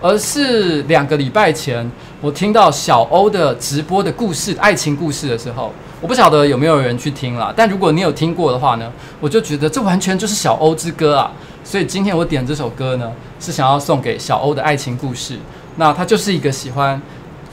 [0.00, 1.88] 而是两个礼拜前
[2.20, 7.52] 我听到小欧的直播的故事，爱情故事的时候，我不晓得有没有人去听啦。
[7.56, 8.90] 但如果你有听过的话呢，
[9.20, 11.30] 我就觉得这完全就是小欧之歌啊。
[11.62, 15.38] 所以今天我点这首歌呢，是想要送给小欧的爱情故事。
[15.76, 17.00] 那他就是一个喜欢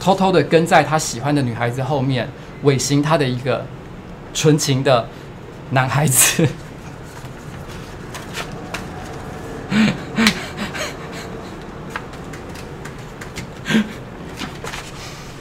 [0.00, 2.28] 偷偷的跟在他喜欢的女孩子后面。
[2.64, 3.64] 尾行他的一个
[4.34, 5.06] 纯情的
[5.70, 6.44] 男孩子。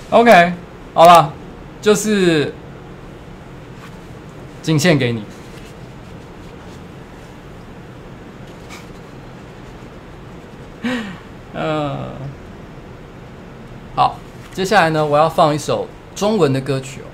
[0.09, 0.53] OK，
[0.93, 1.33] 好了，
[1.81, 2.53] 就是
[4.61, 5.23] 仅献给你。
[11.53, 12.11] 嗯，
[13.95, 14.15] 好，
[14.53, 15.87] 接下来呢，我要放一首。
[16.15, 17.05] 中文的歌曲哦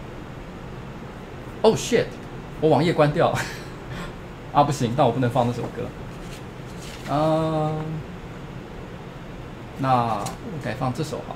[1.63, 2.05] ，Oh shit！
[2.61, 3.39] 我网页关掉了
[4.53, 5.89] 啊，不行，但我不能放那首歌。
[7.11, 7.83] 嗯，
[9.79, 11.35] 那我改放这首好。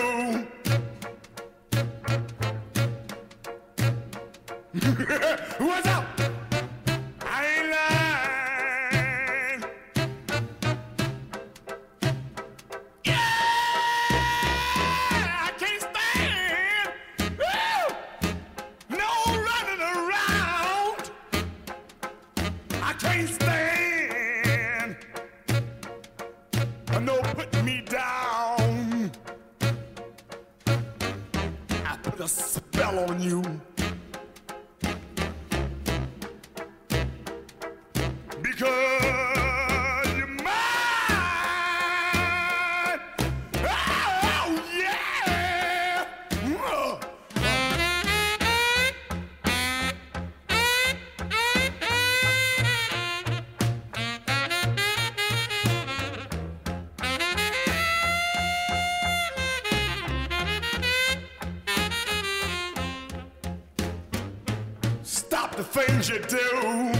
[65.57, 66.91] The things you do.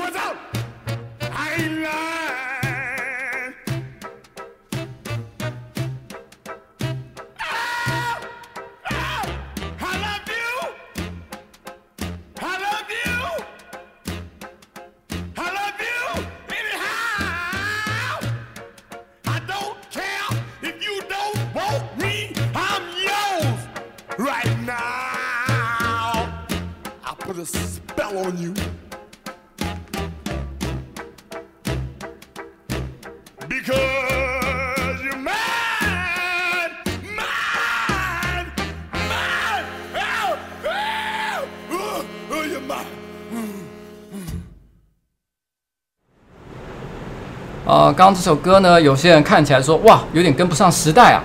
[48.01, 51.23] 刚刚这首歌呢，有些人看起来说哇，有点跟不上时代啊。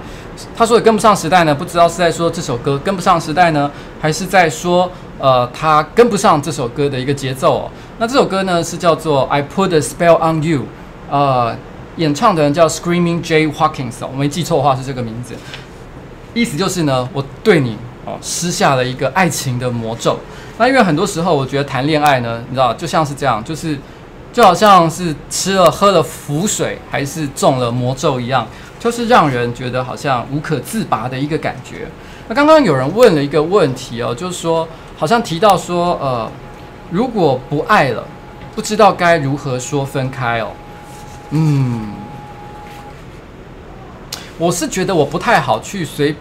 [0.57, 3.71] 他说的跟不上时代呢，不知道是在说这首歌跟不上时代呢，
[4.01, 7.71] 还是在说呃，他跟不上这首歌的一个节奏哦。
[7.97, 10.59] 那这首歌呢是叫做《I Put a Spell on You》，
[11.09, 11.55] 呃，
[11.95, 15.33] 演唱的人叫 Screaming Jay Hawkins，我没记错的话是这个名字。
[16.33, 20.19] 意思就是呢，我对你哦施下了一个爱情的魔咒。
[20.57, 23.79] 那因为很多时候我觉得谈恋爱呢，你知道，就像是这样，就是
[24.35, 28.45] 就好像是吃了喝了符水，还是中了魔咒一样，
[28.77, 31.87] 就是让人觉得好像无可自拔的一个感觉。
[32.27, 34.67] 那刚刚有人问了一个问题哦，就是说。
[34.97, 36.31] 好像提到说，呃，
[36.89, 38.01] 如果不爱了，
[38.55, 40.51] 不知道该如何说分开哦。
[41.31, 41.91] 嗯，
[44.37, 46.15] 我是觉得我不太好去随，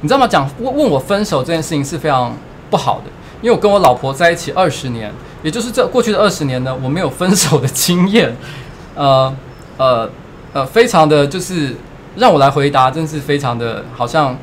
[0.00, 0.28] 你知道吗？
[0.28, 2.32] 讲问问我分手这件事情是非常
[2.70, 3.10] 不好的，
[3.42, 5.12] 因为我跟我老婆在一起二十年，
[5.42, 8.36] 也就是这过去的二十年呢，我没有分手的经验。
[8.94, 9.34] 呃
[9.76, 10.10] 呃
[10.52, 11.76] 呃，非常的就是
[12.16, 14.36] 让我来回答，真是非常的好像。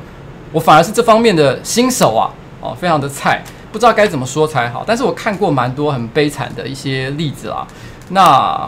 [0.50, 2.32] 我反而是这方面的新手啊，
[2.62, 4.82] 哦，非常的菜，不知道该怎么说才好。
[4.86, 7.68] 但是我看过蛮多很悲惨的一些例子啊。
[8.08, 8.66] 那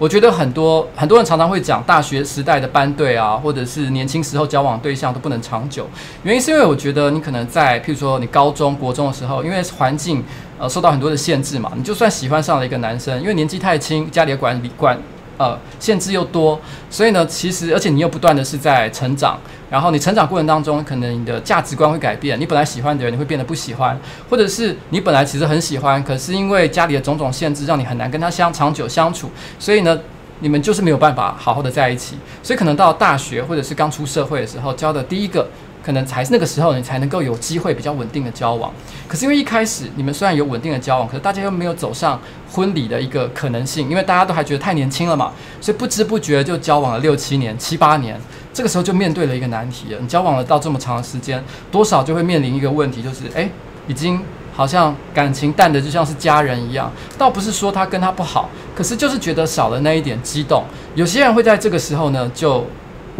[0.00, 5.86] 我觉得很多很多人常常会讲大学时代的班队啊，或者是年轻时候交往对象都不能长久。
[6.22, 10.24] 原因是因为我觉得你可能在譬如说你高中国中的时候，因为环境
[10.58, 14.98] 呃受到很多的限制嘛，你就算喜欢上了一个男生，因为年纪太轻，家里的管理管。
[15.40, 16.60] 呃，限制又多，
[16.90, 29.98] 所以呢，其实而且你又不断的是在成长，然后你成长过程当中，可能你的价值观会改变，你本来喜欢的人，你会变得不喜欢，或者是你本来其实很喜欢，可是因为家里的种种限制，让你很难跟他相长久相处，所以呢，
[30.40, 35.48] 你们就是没有办法好好的在一起，所以可能到大学或者是刚出社会的时候，交的第一个。
[35.82, 38.72] 可能才是那个时候，你才能够有机会比较稳定的交往。
[39.08, 42.20] 可是因为一开始你们虽然有稳定的交往，可是大家又没有走上
[42.52, 48.20] 婚礼的一个可能性，因为大家都还觉得太年轻了嘛，所以不知不觉就交往了六七年、七八年。
[48.52, 49.96] 这个时候就面对了一个难题。
[50.00, 53.48] 你交往了到这么长的时间，多少就会面临一个问题，就是诶，
[53.86, 54.20] 已经
[54.52, 56.92] 好像感情淡的就像是家人一样。
[57.16, 60.64] 倒不是说他跟他不好，可是就是觉得少了那一点激动。
[60.96, 62.66] 有些人会在这个时候呢，就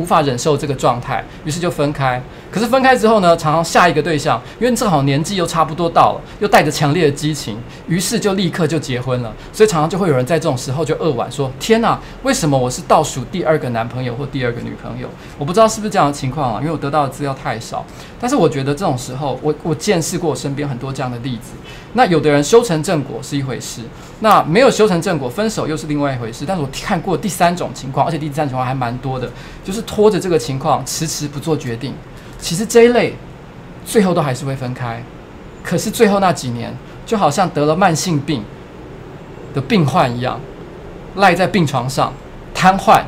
[0.01, 2.21] 无法忍受这个状态，于是就分开。
[2.51, 9.33] 可是分开之后呢，常常下一个对象，因为正好年纪又差不多到了，又带着强烈的激情，于是就立刻就结婚了。
[9.53, 17.85] 所以常常就会有人在这种时候就扼腕说：“天哪，为什么我是倒数第二个男朋友或第二个女朋友？”我不知道是不是这样的情况啊，因为我得到的资料太少。
[18.19, 21.53] 但是我觉得这种时候，我我见识过我身边很多这样的例子。
[21.95, 23.83] 那有的人修成正果是一回事，
[24.21, 26.45] 那没有修成正果，分手又是另外一回事。
[26.47, 29.31] 但是我看过第三种情况，而且第三种情况还蛮多的，
[29.65, 31.95] 就是拖着这个情况迟迟不做决定。
[32.39, 33.17] 其实这一类，
[33.85, 35.03] 最后都还是会分开。
[35.63, 36.75] 可是最后那几年，
[37.05, 38.45] 就好像得了慢性病
[39.53, 40.41] 的病患一样，
[41.17, 42.13] 赖在病床上，
[42.55, 43.03] 瘫痪，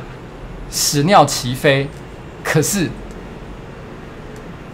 [0.69, 1.87] 屎尿齐飞。
[2.43, 2.89] 可是，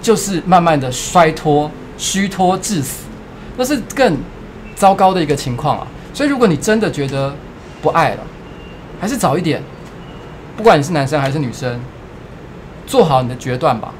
[0.02, 3.04] 就是慢慢的衰脱、虚脱致死，
[3.60, 4.18] 那是更
[4.74, 5.88] 糟糕的一个情况啊。
[6.14, 7.36] 所以，如果你真的觉得
[7.82, 8.24] 不爱了，
[9.00, 9.62] 还是早一点，
[10.56, 11.80] 不管你是男生还是女生，
[12.88, 13.94] 做好你的决断吧。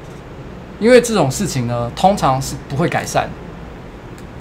[0.78, 3.28] 因为这种事情呢，通常是不会改善。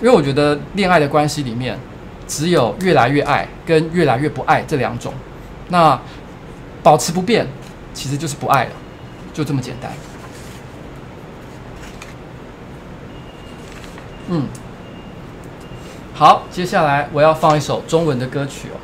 [0.01, 1.77] 因为我觉得恋爱的关系里面，
[2.25, 5.13] 只有越来越爱跟越来越不爱这两种。
[5.67, 5.99] 那
[6.81, 7.45] 保持不变，
[7.93, 8.71] 其实就是不爱了，
[9.33, 9.91] 就这么简单。
[14.29, 14.47] 嗯，
[16.19, 18.78] 好，接下来我要放一首中文的歌曲哦。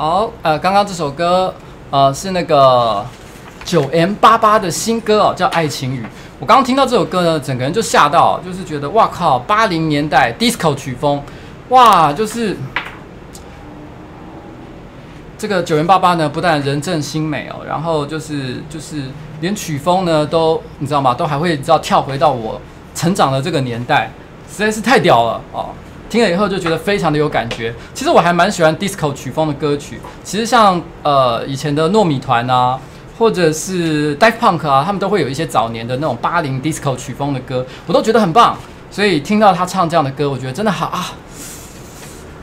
[0.00, 1.52] 好，呃，刚刚这首歌，
[1.90, 3.04] 呃，是那个
[3.64, 6.00] 九 M 八八的新歌哦，叫《爱情雨》。
[6.38, 11.20] 我刚刚听到这首歌呢，整个人就吓到，就是觉得哇靠，八零年代 disco 曲风，
[11.70, 12.56] 哇，就是
[15.36, 19.02] 这个九 M 八八呢，不但人正心美哦，然后就是就是
[19.40, 21.12] 连曲风呢都你知道吗？
[21.12, 22.60] 都还会知道跳回到我
[22.94, 24.08] 成长的这个年代，
[24.48, 25.70] 实在是太屌了哦。
[26.08, 27.74] 听了以后就觉得非常的有感觉。
[27.92, 30.00] 其实我还蛮喜欢 disco 曲风的歌曲。
[30.24, 32.78] 其实像呃以前的糯米团啊，
[33.18, 38.56] 或者是 Daft Punk 啊，他们都会有一些早年的那种八零 disco 曲风的歌，我都觉得很棒。
[38.90, 41.12] 所以听到他唱这样的歌，我觉得真的好啊，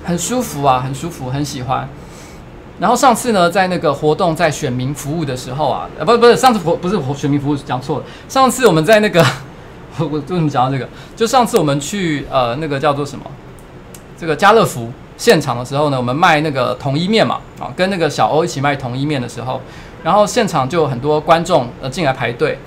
[0.04, 1.90] 很舒服啊，很舒服，很喜欢。
[2.78, 9.26] 然后上次呢，在那个活动在选民服务的时候啊，呃不是不是上次活不是选民服务讲错了，上次我们在那个
[9.98, 10.88] 我为什么讲到这个？
[11.16, 13.26] 就上次我们去呃那个叫做什么？
[14.18, 19.62] 这个家乐福现场的时候呢，我们卖那个同一面嘛，啊，跟那个小欧一起卖同一面的时候，
[20.04, 22.58] 然后现场就有很多观众呃进来排队。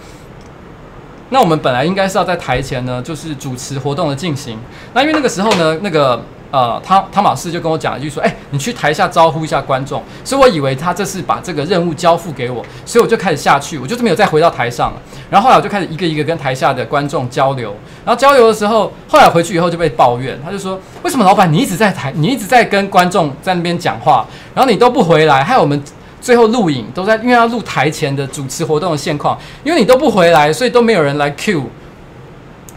[1.30, 4.58] 那我们本来应该是要在台前呢，就是主持活动的进行。
[4.94, 6.22] 那因为那个时候呢，那个。
[6.50, 15.02] 呃，汤汤马士就跟我讲了一句说：“哎，你去台下招呼一下观众。”所以我以为他这是把这个任务交付给我，所以我就开始下去，我就是没有再回到台上了。
[15.28, 17.74] 然后后来我就开始一个一个跟台下的观众交流。
[18.04, 25.44] 然后交流的时候，后来回去以后就被抱怨，他就说：“为什么老板你一直在台，你一直在跟观众在那边讲话，然后你都不回来？
[25.44, 25.82] 害我们
[26.18, 31.64] 最后录影都在，因为要录台前的主持活动的现况，因为你都不回来，所以都没有人来 Q。”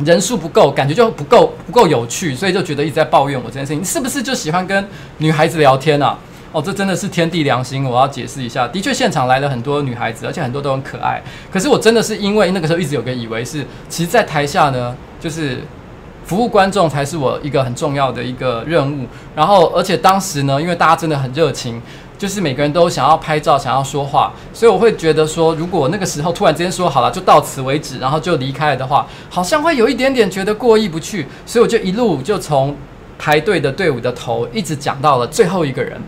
[0.04, 3.82] 人数不够，感觉就不够不够有趣，所以就觉得一直在抱怨我这件事情。
[3.82, 4.88] 你是不是就喜欢跟
[5.18, 6.18] 女孩子聊天啊？
[6.52, 8.68] 哦，这真的是天地良心，我要解释一下。
[8.68, 11.22] 的确，现场来了很多女孩子，而且很多都很可爱。
[11.50, 15.60] 可是我真的是因为那个时候一直有个以为是，其实，在台下呢，就是
[16.26, 19.06] 服务观众才是我一个很重要的一个任务。
[19.34, 21.82] 然后，而且当时呢，因为大家真的很热情。
[22.22, 32.78] 就是每个人都想要拍照，想要说话，所以我会觉得说，如果那个时候突然之间说好了，就到此为止，然后就离开了的话，好像会有一点点觉得过意不去，所以我就一路就从
[33.18, 36.00] 排队的队伍的头一直讲到了最后一个人，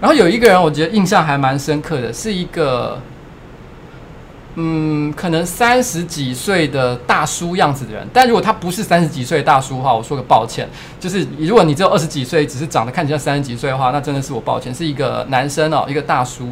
[0.00, 2.98] 然后有一个人我觉得印象还蛮深刻的，是一个。
[4.56, 10.68] 嗯，可能三十几岁的大叔样子的人，但如果他不是三十几岁的大叔的话，我说个抱歉。
[11.00, 16.48] 就是如果你只有二十几岁，只是长得看起来三十几岁的话，那真的是我抱歉，是一个男生哦，一个大叔。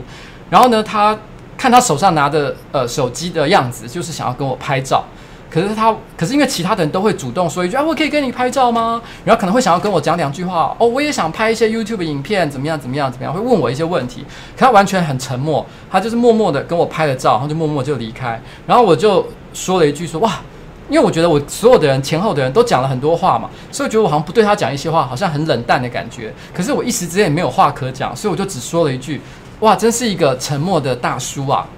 [0.50, 1.16] 然后呢，他
[1.57, 5.05] 看他手上拿的呃手机的样子，就是想要跟我拍照。
[5.53, 9.03] 可是他，可是因为其他的人都会主动说一句啊，我可以跟你拍照吗？
[9.22, 14.24] 然后可能会想要跟我讲两句话哦，我也想拍一些 YouTube 影片，怎么样，怎么样，怎么样，会问我一些问题。
[14.57, 18.40] 可他完全很沉默，他就是默默的跟我拍了照，然后就默默就离开。
[18.66, 20.40] 然后我就说了一句说哇，
[20.88, 26.32] 因为我觉得我所有的人前后的人都讲了很多话嘛，所以我觉得我好像不对他讲一些话，好像很冷淡的感觉。
[26.55, 29.20] 可是我一时之间也没有话可讲，所以我就只说了一句
[29.61, 31.68] 哇，真是一个沉默的大叔啊。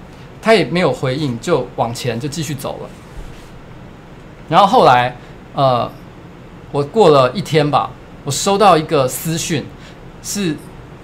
[0.41, 2.89] 他也没有回应，就往前就继续走了。
[4.47, 5.15] 然后后来，
[5.55, 5.89] 呃，
[6.71, 7.89] 我过了一天吧，
[8.23, 9.65] 我收到一个私讯，
[10.21, 10.55] 是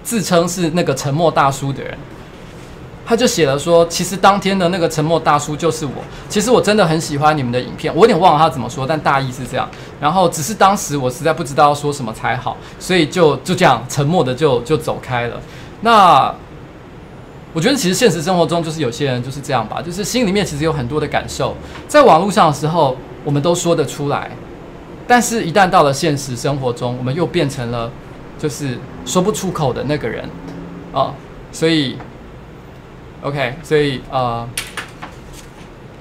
[0.03, 1.97] 自称是那个沉默大叔的人，
[3.03, 5.91] 他就写了说，其实当天的那个沉默大叔就是我。
[6.29, 9.67] 其实我真的很喜欢你们的影片，我有点忘了他怎么说，但大意是这样。
[9.99, 15.41] 然后只是当时我实在不知道要说什么才好，所以就就这样沉默的就就走开了。
[15.81, 16.33] 那
[17.53, 21.55] 我觉得其实现实生活中就是有些人就是这样吧，就是心里面其实有很多的感受，
[21.87, 22.95] 在网络上的时候。
[23.23, 24.31] 我们都说得出来，
[25.07, 27.91] 但是，一旦到了现实生活中，我们又变成了
[28.39, 30.27] 就是说不出口的那个人
[30.91, 31.13] 啊。
[31.51, 31.97] 所以
[33.21, 34.47] ，OK，所以呃，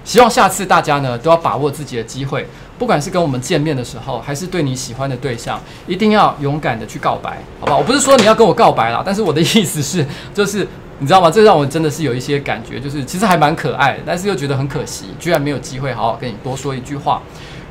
[0.04, 2.46] 希望下次大家呢都要把握自己的机会，
[2.78, 7.78] 不管是跟我们见面的时候，还是对你喜欢的对象，一定要勇敢的去告白，好不好？
[7.78, 10.66] 我不是说你要跟我告白啦，但是我的意思是，就是。
[11.00, 11.30] 你知道吗？
[11.30, 17.22] 这让我真的是有一些感觉，就是其实还蛮可爱的，但是又觉得很可惜，居然没有机会好好跟你多说一句话。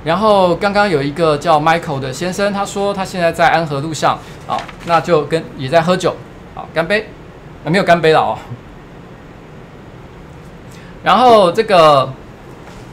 [0.03, 4.17] 然后刚刚有一个叫 Michael 的先生，他说他现在在安和路上，
[4.47, 6.15] 好，那就跟也在喝酒，
[6.55, 7.07] 好，干杯，
[7.63, 8.39] 啊，没有干杯了哦。
[11.03, 12.11] 然后这个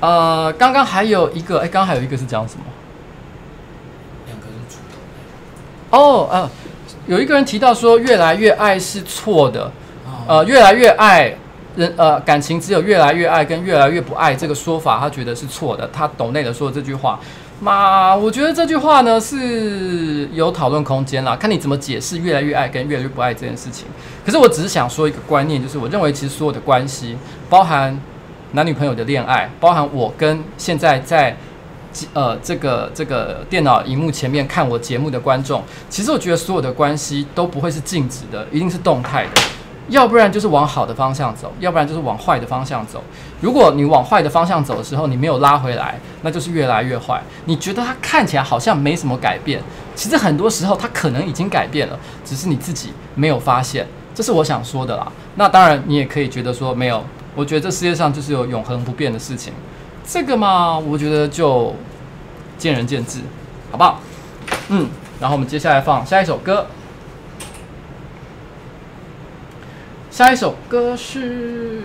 [0.00, 2.64] 呃，刚刚还有一个，哎，刚刚还有一个是讲什么？
[4.26, 4.76] 两个人主
[5.90, 5.98] 动。
[5.98, 6.50] 哦，呃，
[7.06, 9.72] 有一个人提到说，越来越爱是错的。
[10.26, 11.32] 呃，越来越爱
[11.76, 15.88] 人，呃，感情只有越来越爱跟越来越不爱这个说法，他觉得是错的。
[15.92, 17.20] 他抖内的说的这句话，
[17.60, 23.86] 妈，我觉得这句话呢是有讨论空间啦，看你怎么解释越来越爱跟越来越不爱这件事情。
[24.24, 27.16] 可是我只是想说一个观念，就是我认为其实所有的关系，
[27.48, 27.96] 包含
[28.52, 31.36] 男女朋友的恋爱，包含我跟现在在
[32.12, 39.30] 呃这个这个电脑荧幕前面看我节目的观众，其实我觉得所有的关系都不会是静止的，一定是动态的。
[39.88, 43.02] 要不然就是往好的方向走，要不然就是往坏的方向走。
[43.40, 47.22] 如果你往坏的方向走的时候，你没有拉回来，那就是越来越坏。
[47.44, 49.62] 你觉得它看起来好像没什么改变，
[49.94, 53.86] 其实很多时候它可能已经改变了，只是你自己没有发现。
[54.14, 55.12] 这是我想说的啦。
[55.34, 57.04] 那当然，你也可以觉得说没有。
[57.34, 59.52] 我觉得这世界上就是有永恒不变的事情，
[60.06, 61.74] 这个嘛，我觉得就
[62.56, 63.20] 见仁见智，
[63.70, 64.00] 好不好？
[64.70, 64.88] 嗯，
[65.20, 66.66] 然后我们接下来放下一首歌。
[70.16, 71.82] 下一首歌是。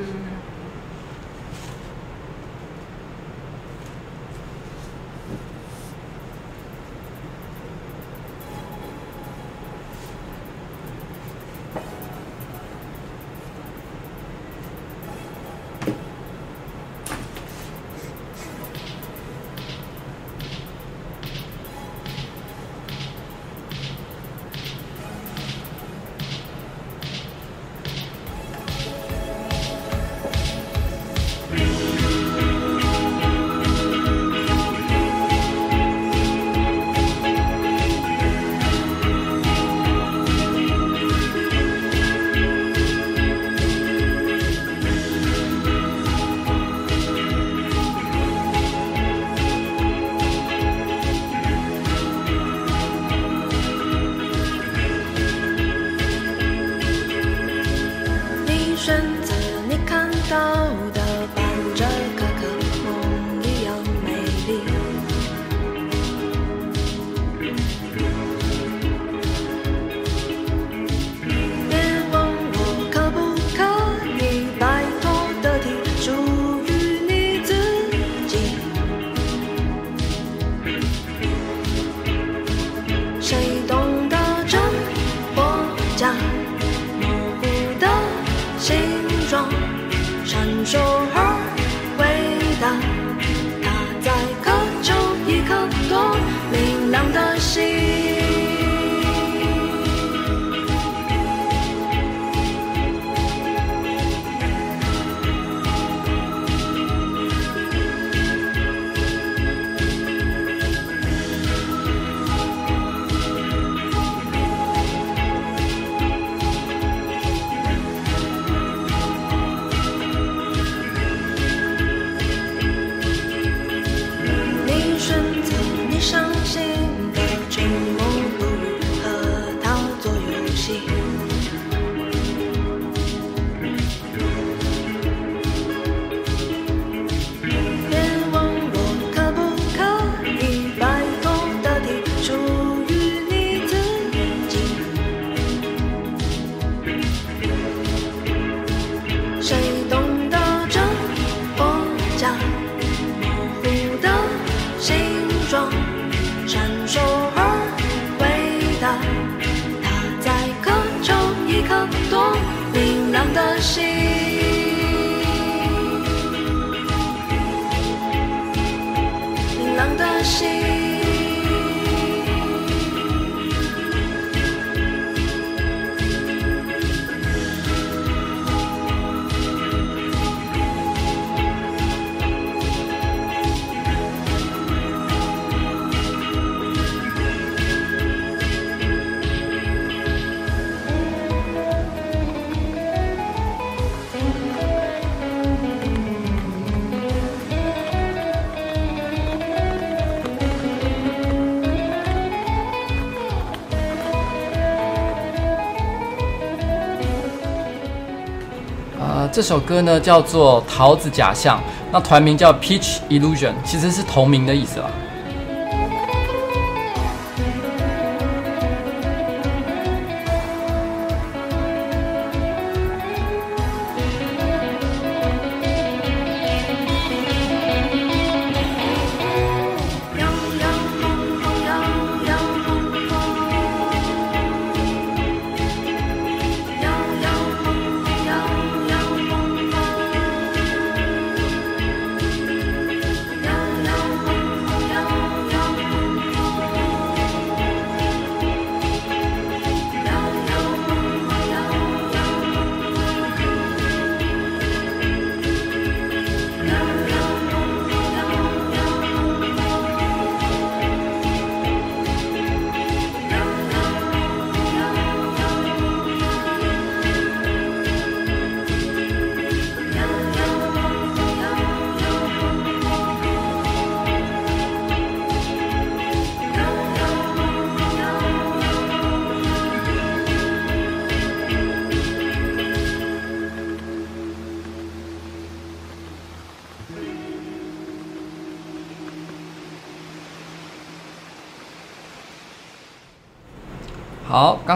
[209.42, 211.58] 这首歌呢叫做《桃子假象》，
[211.92, 214.86] 那团名叫 Peach Illusion，其实是同名的意思啦。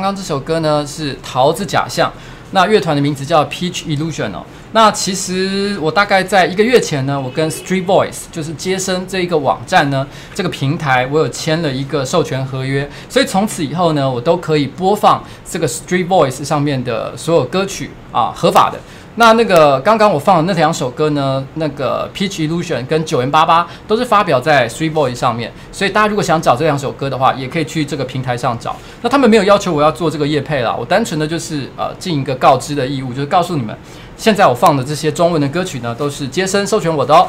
[0.06, 2.14] 刚这首歌呢是桃子假象，
[2.51, 4.45] 那乐团的名字叫 Peach Illusion 哦。
[4.72, 18.78] 那其实我大概在一个月前呢，我跟 Street Boys 就是接生这一个网站呢，这个平台我有签了一个授权合约，所以从此以后呢，我都可以播放这个 Street Boys 上面的所有歌曲啊，合法的。
[19.18, 28.76] 那那个刚刚我放的那两首歌呢，那个 Peach Illusion 跟九元八八都是发表在 Street Voice 上面，所以大家如果想找这两首歌的话，也可以去这个平台上找。
[29.01, 33.76] 那他们没有要求我要做这个业配啦，我单纯的就是呃尽一个告知的义务，就是告诉你们。
[34.18, 37.28] 现在我放的这些中文的歌曲呢，都是杰森授权我的哦。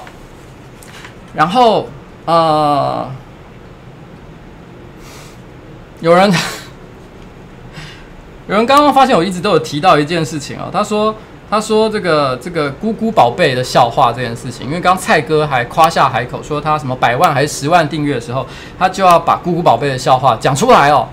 [1.34, 1.88] 然后，
[2.24, 3.08] 呃，
[6.00, 6.30] 有人，
[8.48, 11.14] 有人刚刚发现我一直都有提到一件事情哦，他说，
[11.48, 18.46] 他说这个这个姑姑宝贝的笑话这件事情，因为刚蔡哥还夸下海口说他什么百万还是十万订阅的时候，
[18.78, 21.08] 他就要把姑姑宝贝的笑话讲出来哦。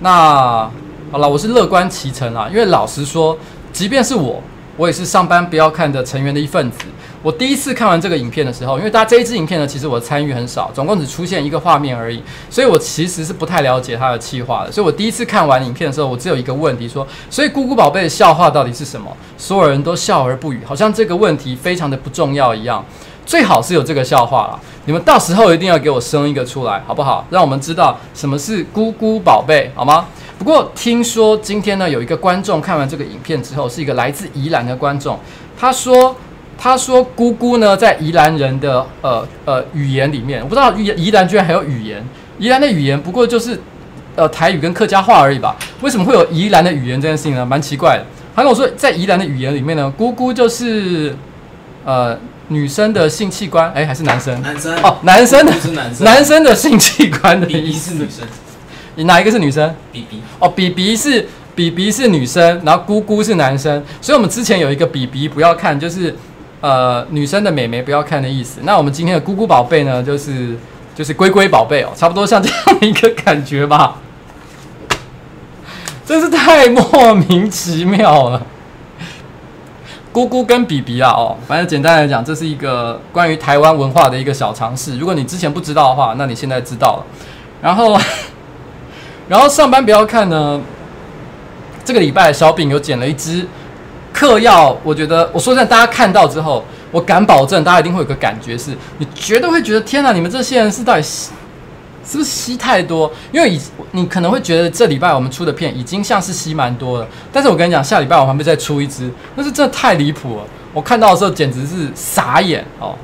[0.00, 0.70] 那
[1.10, 3.36] 好了，我是乐观其成啊，因为老实说，
[3.72, 4.42] 即便是我。
[4.76, 6.78] 我也是上班不要看的成员的一份子。
[7.22, 14.72] 我第一次看完这个影片的时候，因为大家这一支影片呢，其实我参与很少，总共只出现一个画面而已，所以我其实是不太了解它的企划的。
[14.72, 19.14] 所以我第一次看完影片的时候，我只有一个问题说：所以姑姑宝贝的笑话到底是什么？
[19.36, 22.82] 所有人都笑而不语，好像这个问题非常的不重要一样。
[23.26, 27.26] 最好是有这个笑话了，你们到时候一定要给我生一个出来，好不好？
[27.30, 30.06] 让我们知道什么是姑姑宝贝，好吗？
[30.38, 35.20] 不过听说今天呢，有一个观众看完这个影片之后，是一个来自宜兰的观众。
[35.56, 36.16] 他说
[36.62, 42.04] ：“他说姑姑呢，在宜兰人的呃呃语言里面，我不知道宜宜兰居然还有语言。
[42.38, 43.58] 宜兰的语言不过就是
[44.14, 45.56] 呃台语跟客家话而已吧？
[45.80, 47.46] 为什么会有宜兰的语言这件事情呢？
[47.46, 48.04] 蛮奇怪的。
[48.36, 51.16] 他跟我说，在宜兰的语言里面呢，姑姑就是
[51.86, 52.14] 呃
[52.48, 54.42] 女生的性器官，哎，还是男生？
[54.42, 58.26] 男生哦，男生的是男生，男生的性器官的意思是女生。”
[58.96, 66.14] 你哪一个是女生？B B 哦，B B 是 B B 是女生，然后姑姑是男生，所以我们之前有一个 B B 不要看，就是
[66.60, 68.60] 呃女生的美眉不要看的意思。
[68.64, 70.56] 那我们今天的姑姑宝贝呢，就是
[70.94, 73.96] 就是龟龟宝贝哦，差不多像这样的一个感觉吧。
[76.06, 78.42] 真是太莫名其妙了。
[80.12, 84.98] 姑姑跟比比啊，哦，反正简单来讲，这是一个关于台湾文化的一个小常识。
[84.98, 87.06] 如果你之前不知道的话，那你现在知道了。
[87.62, 87.98] 然后。
[89.28, 90.60] 然后上班不要看呢。
[91.84, 93.46] 这个礼拜小饼有剪了一只
[94.20, 101.30] 嗑药，我觉得我说真的，大家看到之后，我敢保证，大家一定会有个感觉是，你绝对会觉得天哪，你们这些人是到底吸
[102.04, 103.10] 是不是吸太多？
[103.32, 103.58] 因为以
[103.92, 110.42] 你可能会觉得这礼拜我们出的片已经像是吸蛮多了，但是我跟你讲，下礼拜我还会再出一支，那是真的太离谱了。
[110.74, 112.94] 我看到的时候简直是傻眼哦。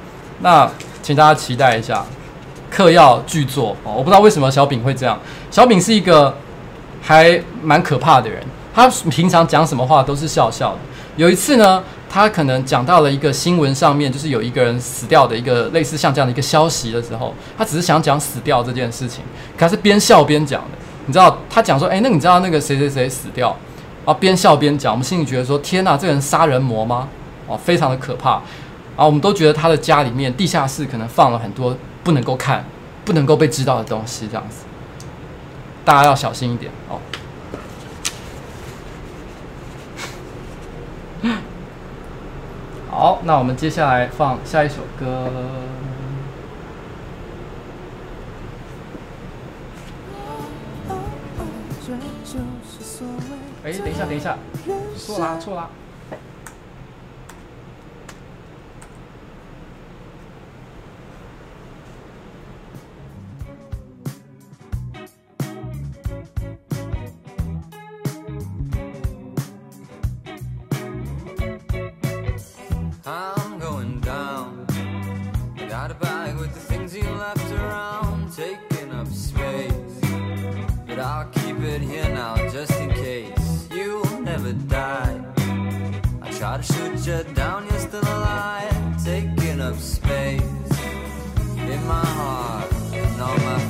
[0.40, 0.70] 那
[1.02, 2.04] 请大家期待一下。
[2.70, 5.18] 嗑药巨作哦，我不知道为什么小饼会这样。
[5.50, 6.36] 小饼是一个
[7.00, 8.44] 还蛮可怕的人，
[8.74, 10.78] 他平常讲什么话都是笑笑的。
[11.16, 19.24] 有一次呢，他可能讲到了一个新闻上面，就是有一个人死掉的一个类似像这样的一个消息的时候，他只是想讲死掉这件事情，
[19.56, 20.78] 可是边笑边讲的。
[21.06, 23.56] 你知道他讲说，哎，那你知道那个谁谁谁死掉？
[24.04, 27.08] 啊边笑边讲，我们心里觉得说，天哪，这个人杀人魔吗？
[27.46, 28.40] 哦，非常的可怕。
[28.96, 31.76] 啊我们都觉得他的家里面地下室可能放了很多。
[32.06, 32.64] 不能够看，
[33.04, 34.58] 不能够被知道的东西，这样子，
[35.84, 37.00] 大家要小心一点哦。
[42.98, 45.30] 好，那我们接下来放下一首歌。
[53.62, 54.38] 哎，等一下，等一下，
[54.96, 55.68] 错啦，错啦。
[73.08, 74.66] I'm going down.
[75.68, 79.72] Got a bag with the things you left around, taking up space.
[80.88, 83.68] But I'll keep it here now just in case.
[83.70, 85.24] You'll never die.
[86.20, 90.42] I try to shoot you down, you're still alive, taking up space
[91.56, 93.65] in my heart and all my.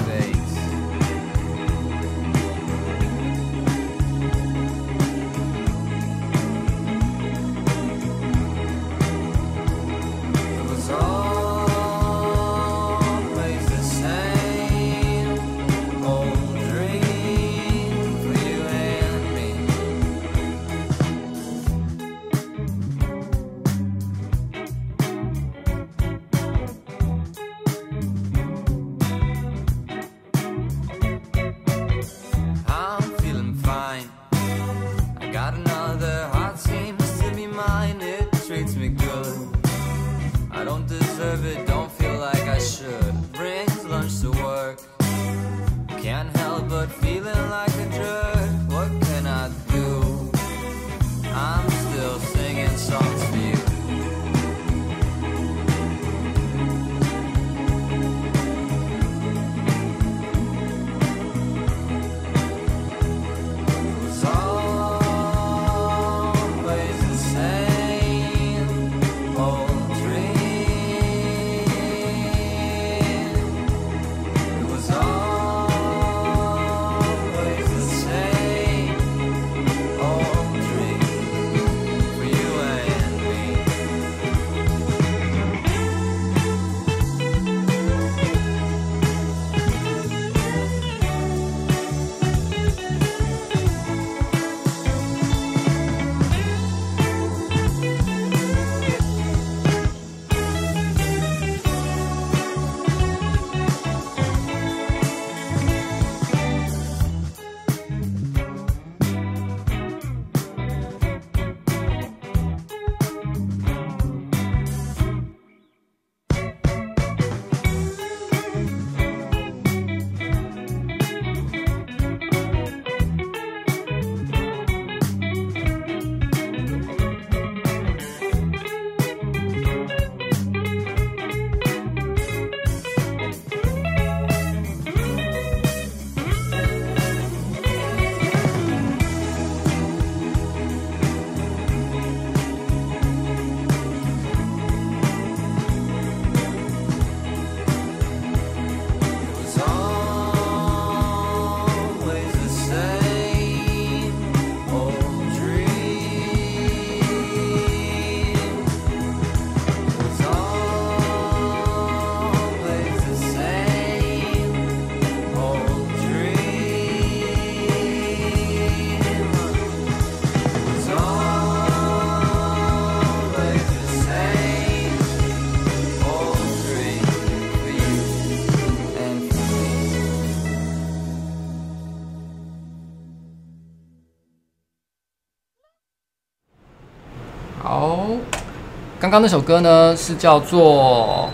[189.06, 191.30] 刚刚那首歌呢是叫做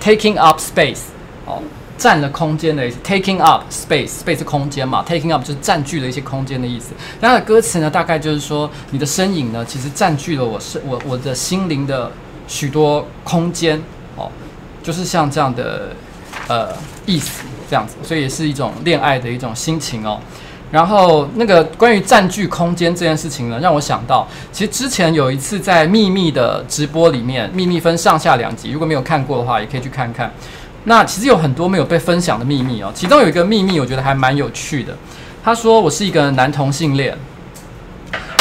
[0.00, 1.00] Taking Up Space，
[1.44, 1.60] 哦，
[1.98, 2.96] 占了空间的意思。
[3.04, 6.92] Taking up space，space 是空间嘛，taking up 就是占据了一些空间的意思。
[7.18, 12.08] 那它的歌词呢，大概就是说，你的身影呢，其实占据了我是我我的心灵的
[12.46, 13.82] 许多空间，
[14.14, 14.30] 哦，
[14.80, 15.88] 就是像这样的
[16.46, 16.68] 呃
[17.04, 20.20] 意思，这样子，所以也是一种恋爱的一种心情哦。
[20.72, 30.32] 然后那个关于占据空间这件事情呢，让我想到，其实之前有一次在秘密的直播里面，秘密分上下两集，如果没有看过的话，也可以去看看。
[30.84, 34.96] 那其实有很多没有被分享的秘密哦，其中有一个秘密，我觉得还蛮有趣的。
[35.44, 37.14] 他说我是一个男同性恋，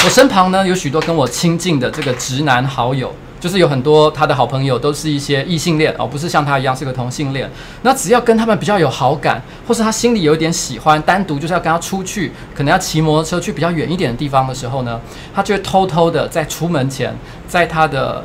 [0.06, 3.14] 我身旁呢有许多跟我亲近的这个直男好友。
[3.42, 7.50] 就是有很多他的好朋友都是一些异性恋哦，不是像他一样是个同性恋。
[7.82, 15.02] 那只要跟他们比较有好感，或是他心里有一点喜欢，单独就是要跟他出去，可能要骑摩托车去比较远一点的地方的时候呢，
[15.34, 17.12] 他就会偷偷的在出门前，
[17.48, 18.24] 在他的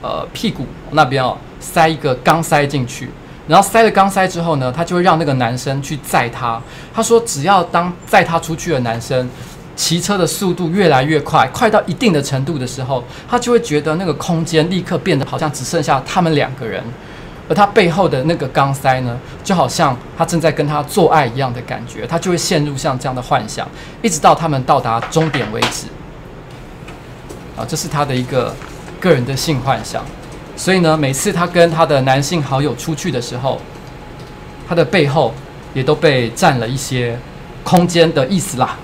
[0.00, 3.10] 呃屁股那边哦塞一个钢塞进去，
[3.48, 6.62] 然后塞了钢塞之后呢，他就会让那个男生去载他。
[6.94, 9.28] 他说，只要当载他出去的男生。
[9.74, 16.82] 骑车的速度越来越快，快到一定的程度的时候，他就会觉得那个空间立刻变得好像只剩下他们两个人，
[17.48, 23.66] 而他背后的那个钢塞呢，就好像他正在跟他做爱一样的感觉，他就会陷入像这样的幻想，
[24.02, 25.86] 一直到他们到达终点为止。
[27.56, 28.54] 啊，这是他的一个
[29.00, 30.04] 个人的性幻想。
[30.54, 33.58] 所以呢，每次他跟他的男性好友出去的时候，
[34.68, 35.34] 他的背后
[35.74, 37.18] 也都被占了一些
[37.64, 38.76] 空间的意思啦。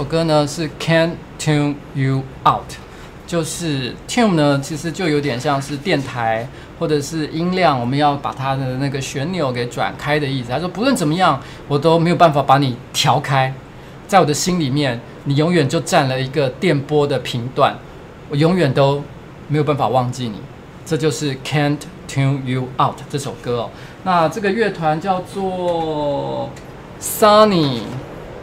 [0.00, 2.72] 首歌呢是 Can't Tune You Out，
[3.26, 6.48] 就是 tune 呢，其实就有点像是电台
[6.78, 10.48] 或者是音量，我们要把它的那个旋钮给转开的意思。
[10.50, 13.52] 他说不论怎么样，我都没有办法把你调开，
[14.08, 17.76] 在我的心里面，你永远就占了一个电波的频段，
[18.30, 19.04] 我永远都
[19.48, 20.40] 没有办法忘记你。
[20.86, 21.76] 这就是 Can't
[22.08, 23.70] Tune You Out 这首歌哦。
[24.04, 26.48] 那这个乐团叫做
[26.98, 27.80] Sunny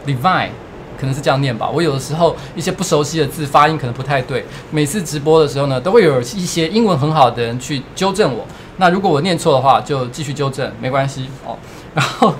[0.06, 0.50] Divine。
[0.98, 1.68] 可能是这样念吧。
[1.68, 4.44] 我有的时候一些不熟悉的字发音可能不太对。
[4.70, 8.44] 每次直播的时候呢，都会有一些英文很好的人去纠正我。
[8.76, 11.56] 那如果我念错的话，就继续纠正，没关系哦。
[11.94, 12.34] 然后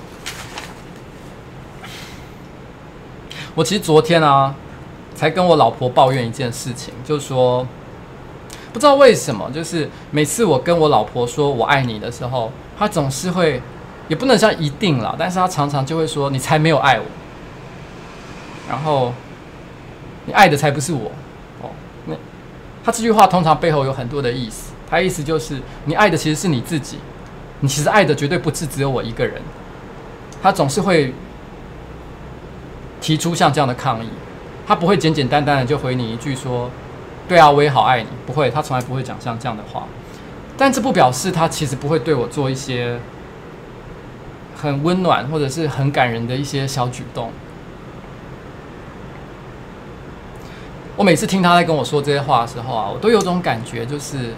[3.55, 4.55] 我其实昨天啊，
[5.15, 7.67] 才跟我老婆抱怨一件事情，就是说
[8.73, 13.61] 不知道为什么，就是每次我跟我老婆说我爱你的时候，她总是会，
[14.07, 17.05] 也不能像一定啦，但是她常常就会说你才没有爱我。
[18.69, 19.15] 然后，
[20.27, 21.11] 你爱的才不是我，
[21.63, 21.71] 哦，
[22.07, 22.15] 那
[22.85, 24.73] 他这句话通常背后有很多的意思。
[24.91, 26.99] 他意思就是，你爱的其实是你自己，
[27.61, 29.41] 你其实爱的绝对不是只有我一个人。
[30.43, 31.13] 他总是会
[33.01, 34.09] 提出像这样的抗议，
[34.67, 36.71] 他不会简简单单的就回你一句说
[37.29, 39.85] ：“对啊，我也好爱你。”不会，他从来不会讲像这样的话。
[40.57, 42.99] 但这不表示他其实不会对我做一些
[44.57, 47.31] 很温暖或者是很感人的一些小举动。
[50.99, 54.35] 我每次听他在跟我说这些话的时候啊，我都有种感觉，就是，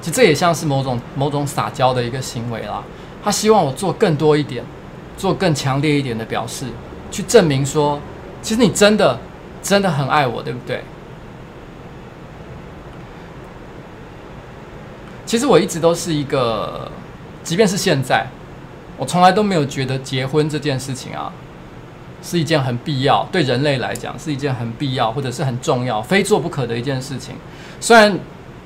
[0.00, 2.82] 其实这也像是某种某种撒娇的一个行为啦。
[3.22, 4.64] 他希望我做更多一点，
[5.16, 6.66] 做更强烈一点的表示，
[7.12, 8.00] 去证明说，
[8.42, 9.16] 其实你真的
[9.62, 10.82] 真的很爱我，对不对？
[15.24, 16.90] 其实我一直都是一个，
[17.44, 18.26] 即便是现在，
[18.96, 21.32] 我从来都没有觉得结婚这件事情啊。
[22.26, 27.36] 是一件很必要，对人类来讲是一件很必要或者是很重要、非做不可的一件事情。
[27.78, 28.10] 虽然，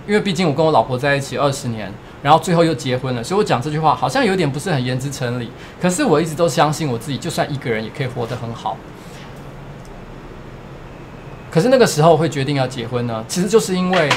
[0.09, 1.93] 因为毕竟我跟我老婆在一起二十年，
[2.23, 5.51] 然后最后又结婚了，所以我讲这句话好像有点不是很言之成理。
[5.79, 8.79] 可是我一直都相信我自己，就算一个人也可以活得很好。
[11.51, 14.09] 可是那个时候会决定要结婚呢，其实就是因为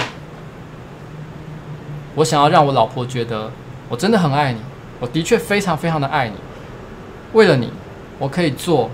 [2.16, 3.52] 我想要让我老婆觉得
[3.90, 4.62] 我真的很爱你，
[5.02, 6.36] 我的确非常非常的爱你。
[7.34, 7.70] 为了你，
[8.18, 8.90] 我可以做。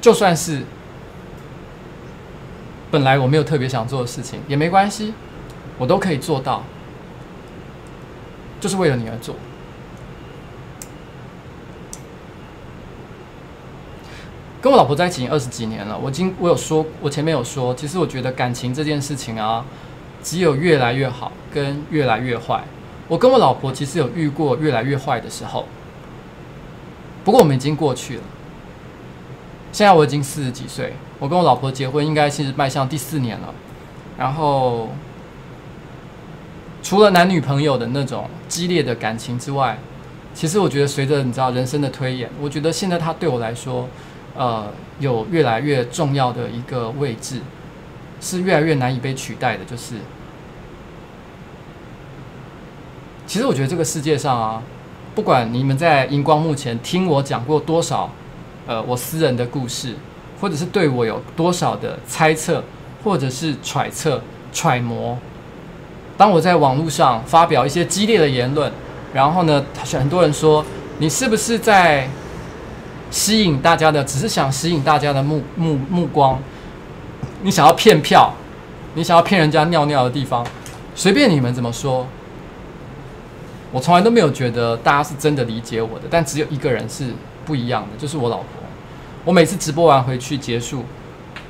[0.00, 0.62] 就算是
[2.90, 5.12] 本来我没有特别想做的事情也没关系
[5.76, 6.62] 我都可以做到
[8.60, 9.36] 就是为了你而做。
[14.60, 19.64] 跟我老婆在一起二十几年了我经我有说我前面有说其实我觉得感情这件事情啊
[20.20, 22.64] 只有越来越好跟越来越坏。
[23.06, 25.66] 我跟我老婆其实有遇过越来越坏的时候
[27.24, 28.22] 不过我们已经过去了。
[29.72, 33.54] 现在我已经四十几岁，我跟我老婆结婚应该是迈向第四年了。
[34.16, 34.90] 然后，
[36.82, 39.78] 除了男女朋友的那种激烈的感情之外，
[40.34, 43.88] 其实我觉得随着你知道人生的推演，我觉得现在他对我来说。
[44.36, 44.70] 呃，
[45.00, 47.40] 有越来越重要的一个位置，
[48.20, 49.64] 是越来越难以被取代的。
[49.64, 49.96] 就是，
[53.26, 54.62] 其实我觉得这个世界上啊，
[55.12, 58.12] 不管你们在荧光幕前听我讲过多少，
[58.68, 59.96] 呃，我私人的故事，
[60.40, 62.62] 或者是对我有多少的猜测，
[63.02, 64.22] 或者是揣测、
[64.52, 65.18] 揣摩，
[66.16, 68.70] 当我在网络上发表一些激烈的言论，
[69.12, 70.64] 然后呢，很多人说
[70.98, 72.08] 你是不是在？
[73.10, 76.38] 吸引大家的，只是想吸引大家的目目目光。
[77.40, 78.30] 你想要骗票，
[78.92, 80.46] 你想要骗人家尿尿的地方，
[80.94, 82.06] 随便你们怎么说。
[83.72, 87.14] 我从来都没有觉得大家是真的理解我的，但只有一个人是
[87.46, 88.57] 不一样的，就是我老婆。
[89.28, 90.82] 我每次直播完回去结束，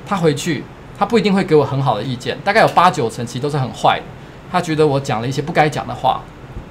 [0.05, 0.65] 他回去，
[0.99, 4.05] 他不一定会给我很好的意见，大概有八九成其实都是很坏的。
[4.51, 6.21] 他觉得我讲了一些不该讲的话，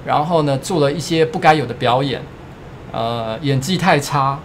[0.04, 2.20] 然后呢，做了一些不该有的表演，
[2.92, 4.38] 呃，演技太差。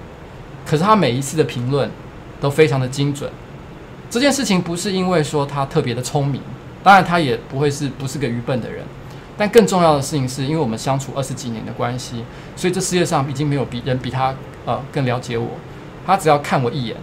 [0.65, 1.91] 可是他每一次的评论
[2.39, 3.29] 都非常的精准。
[4.09, 6.41] 这件事情不是因为说他特别的聪明，
[6.81, 8.85] 当然他也不会是不是个愚笨的人。
[9.37, 12.23] 但更重要的事情是因为我们相处二十几年的关系，
[12.55, 14.33] 所以这世界上已经没有比人比他
[14.63, 15.49] 呃更了解我。
[16.05, 16.95] 他只要看我一眼，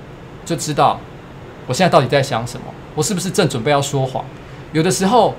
[0.44, 1.01] 就知道
[1.66, 4.24] 我现在到底在想什么，我是不是正准备要说谎。
[4.72, 5.35] 有的时候，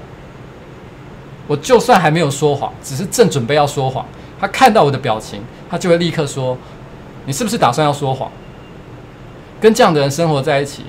[1.47, 4.05] 我就算还没有说谎，只是正准备要说谎，
[4.39, 6.57] 他看到我的表情，他就会立刻说。
[7.27, 8.31] 你是不是打算要说谎？
[9.59, 10.85] 跟这样的人生活在一起，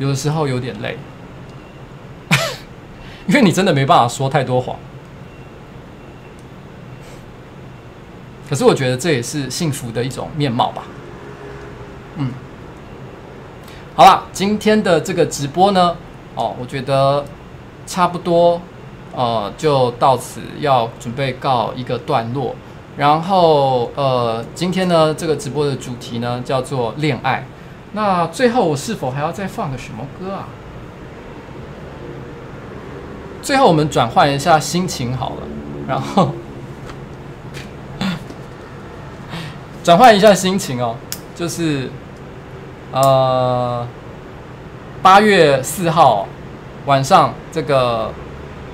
[0.00, 0.98] 有的时候有点累，
[3.28, 4.74] 因为你真的没办法说太多谎。
[8.50, 10.82] 可是我觉得这也是幸福的一种面貌吧。
[13.98, 15.96] 好了，今天的这个直播呢，
[16.34, 17.24] 哦，我觉得
[17.86, 18.60] 差不多，
[19.14, 22.54] 呃，就到此要准备告一个段落。
[22.98, 27.46] 然后，呃，今天呢，这个直播的主题呢叫做恋爱。
[27.92, 30.48] 那最后，我是否还要再放个什么歌啊？
[33.40, 35.36] 最后，我们转换一下心情好了。
[35.88, 36.32] 然后，
[39.82, 40.96] 转换一下心情哦，
[41.34, 41.90] 就是，
[42.96, 43.86] 呃，
[45.02, 46.26] 八月四号
[46.86, 48.10] 晚上，这个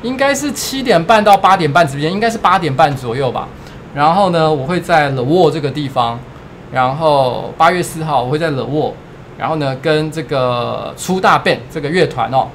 [0.02, 3.48] 应该是七点半到八点半之间，应该是八点半左右吧。
[3.92, 6.20] 然后呢，我会在勒沃这个地方。
[6.70, 8.94] 然后八月四号，我会在勒沃。
[9.36, 12.46] 然后呢，跟这个出大便这个乐团哦，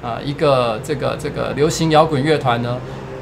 [0.00, 2.78] 呃，一个这个这个流行摇滚乐团呢，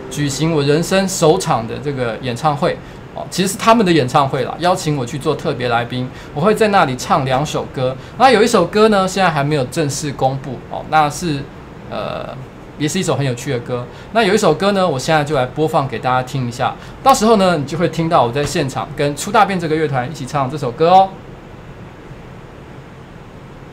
[0.09, 2.79] 举行我人生首场的这个演唱会
[3.15, 3.27] 哦。
[3.31, 6.09] 其实是他们的演唱会啦，邀请我去做特别来宾。
[6.35, 7.97] 我会在那里唱两首歌。
[8.19, 11.43] 那有一首歌呢，现在还没有正式公布哦，那是
[11.91, 12.37] 呃。
[12.79, 13.85] 也是一首很有趣的歌。
[14.13, 16.73] 那有一首歌呢，我现在就来播放给大家听一下。
[17.03, 21.09] 到时候呢，你就会听到我在现场跟出大便这个乐团一起唱这首歌哦。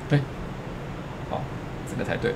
[0.09, 0.19] 对，
[1.29, 1.39] 好，
[1.87, 2.33] 这个才对。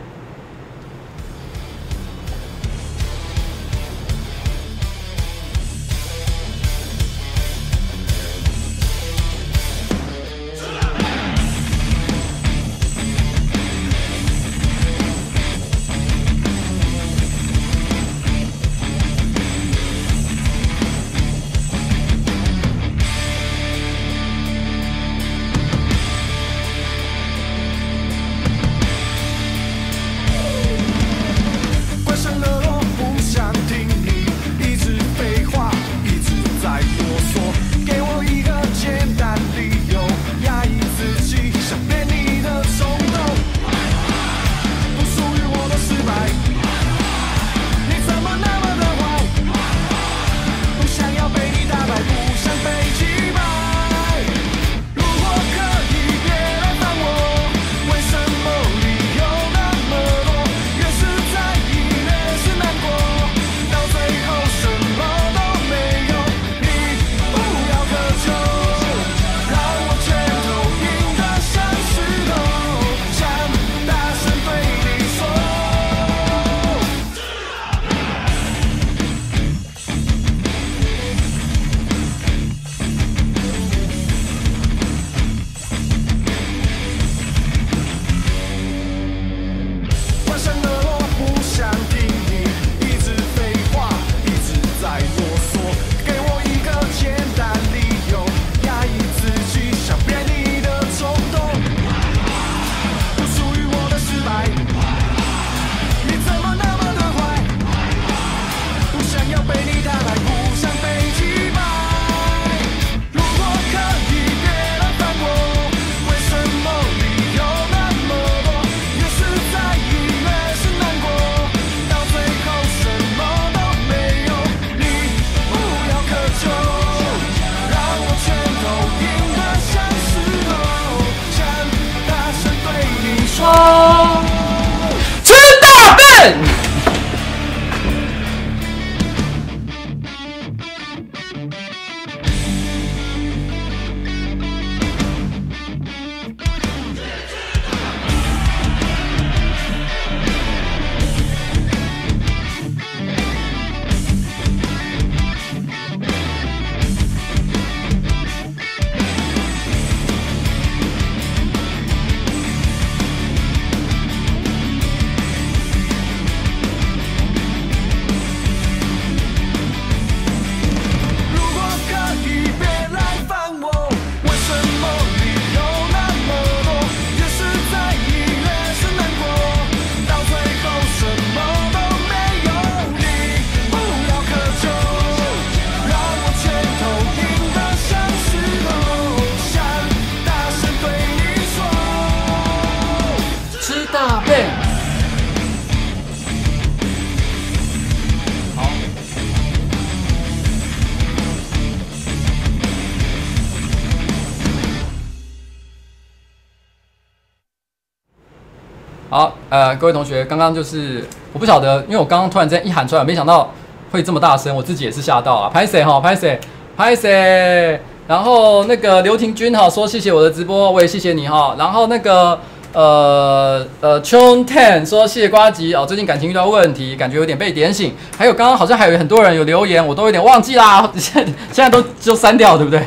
[209.76, 213.52] 各位同学，刚刚就是我不晓得，因为我刚刚突然间一喊出来，没想到
[213.92, 215.50] 会这么大声，我自己也是吓到啊！
[215.54, 216.00] 拍谁哈？
[216.00, 216.40] 拍谁？
[216.76, 217.80] 拍谁？
[218.08, 221.56] 然后那个刘廷君哈说谢谢我的直播，我也谢谢你哈。
[221.58, 222.40] 然后那个。
[222.72, 227.96] 呃呃，Chun Ten 说谢谢瓜吉哦，最近感情遇到问题，感觉有点被点醒。
[228.16, 232.80] 还有刚刚好像还有很多人有留言，我都有点忘记啦，现现在都就删掉，对不对？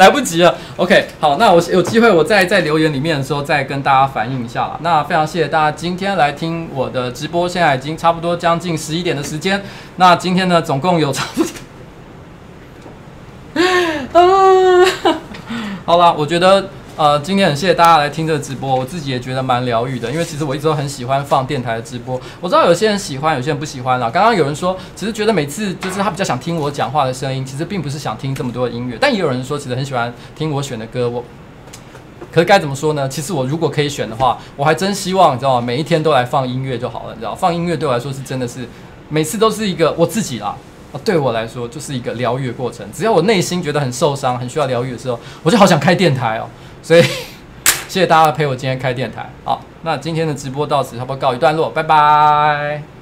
[0.00, 0.56] 来不及了。
[0.76, 4.78] OK，好，那我有机会我再在留言里面的时候再跟大家反映一下啦。
[4.80, 9.62] 那非常谢谢大家今天来听我的直播，现在已经差不多将近十一点的时间。
[9.96, 11.52] 那今天呢，总共有差不多
[14.18, 15.20] 啊，
[15.84, 16.70] 好了，我觉得。
[16.96, 22.20] 呃，今天很谢谢大家来听这个直播，我自己也觉得蛮疗愈的，因为其实我一直都很喜欢放电台的直播。
[22.42, 24.10] 我知道有些人喜欢，有些人不喜欢啦。
[24.10, 28.98] 刚刚有人说，其实觉得每次就是他比较想听我讲话的声音，其实并不是想听这么多的音乐。
[29.00, 31.08] 但也有人说，其实很喜欢听我选的歌。
[31.08, 31.24] 我，
[32.30, 33.08] 可是该怎么说呢？
[33.08, 35.58] 其实我如果可以选的话，我还真希望你知道？
[35.58, 38.68] 每一天都来放音乐就好了，你知道，放音乐对我来说是真的是
[39.08, 40.54] 每次都是一个我自己啦。
[41.04, 42.84] 对我来说就是一个疗愈的过程。
[42.92, 46.48] 只要我内心觉得很受伤、很需要疗愈的时候，我就好想开电台哦。
[46.82, 47.02] 所以，
[47.88, 49.28] 谢谢大家陪我今天开电台。
[49.44, 52.99] 好，那今天的直播到此差不多告一段落，拜拜。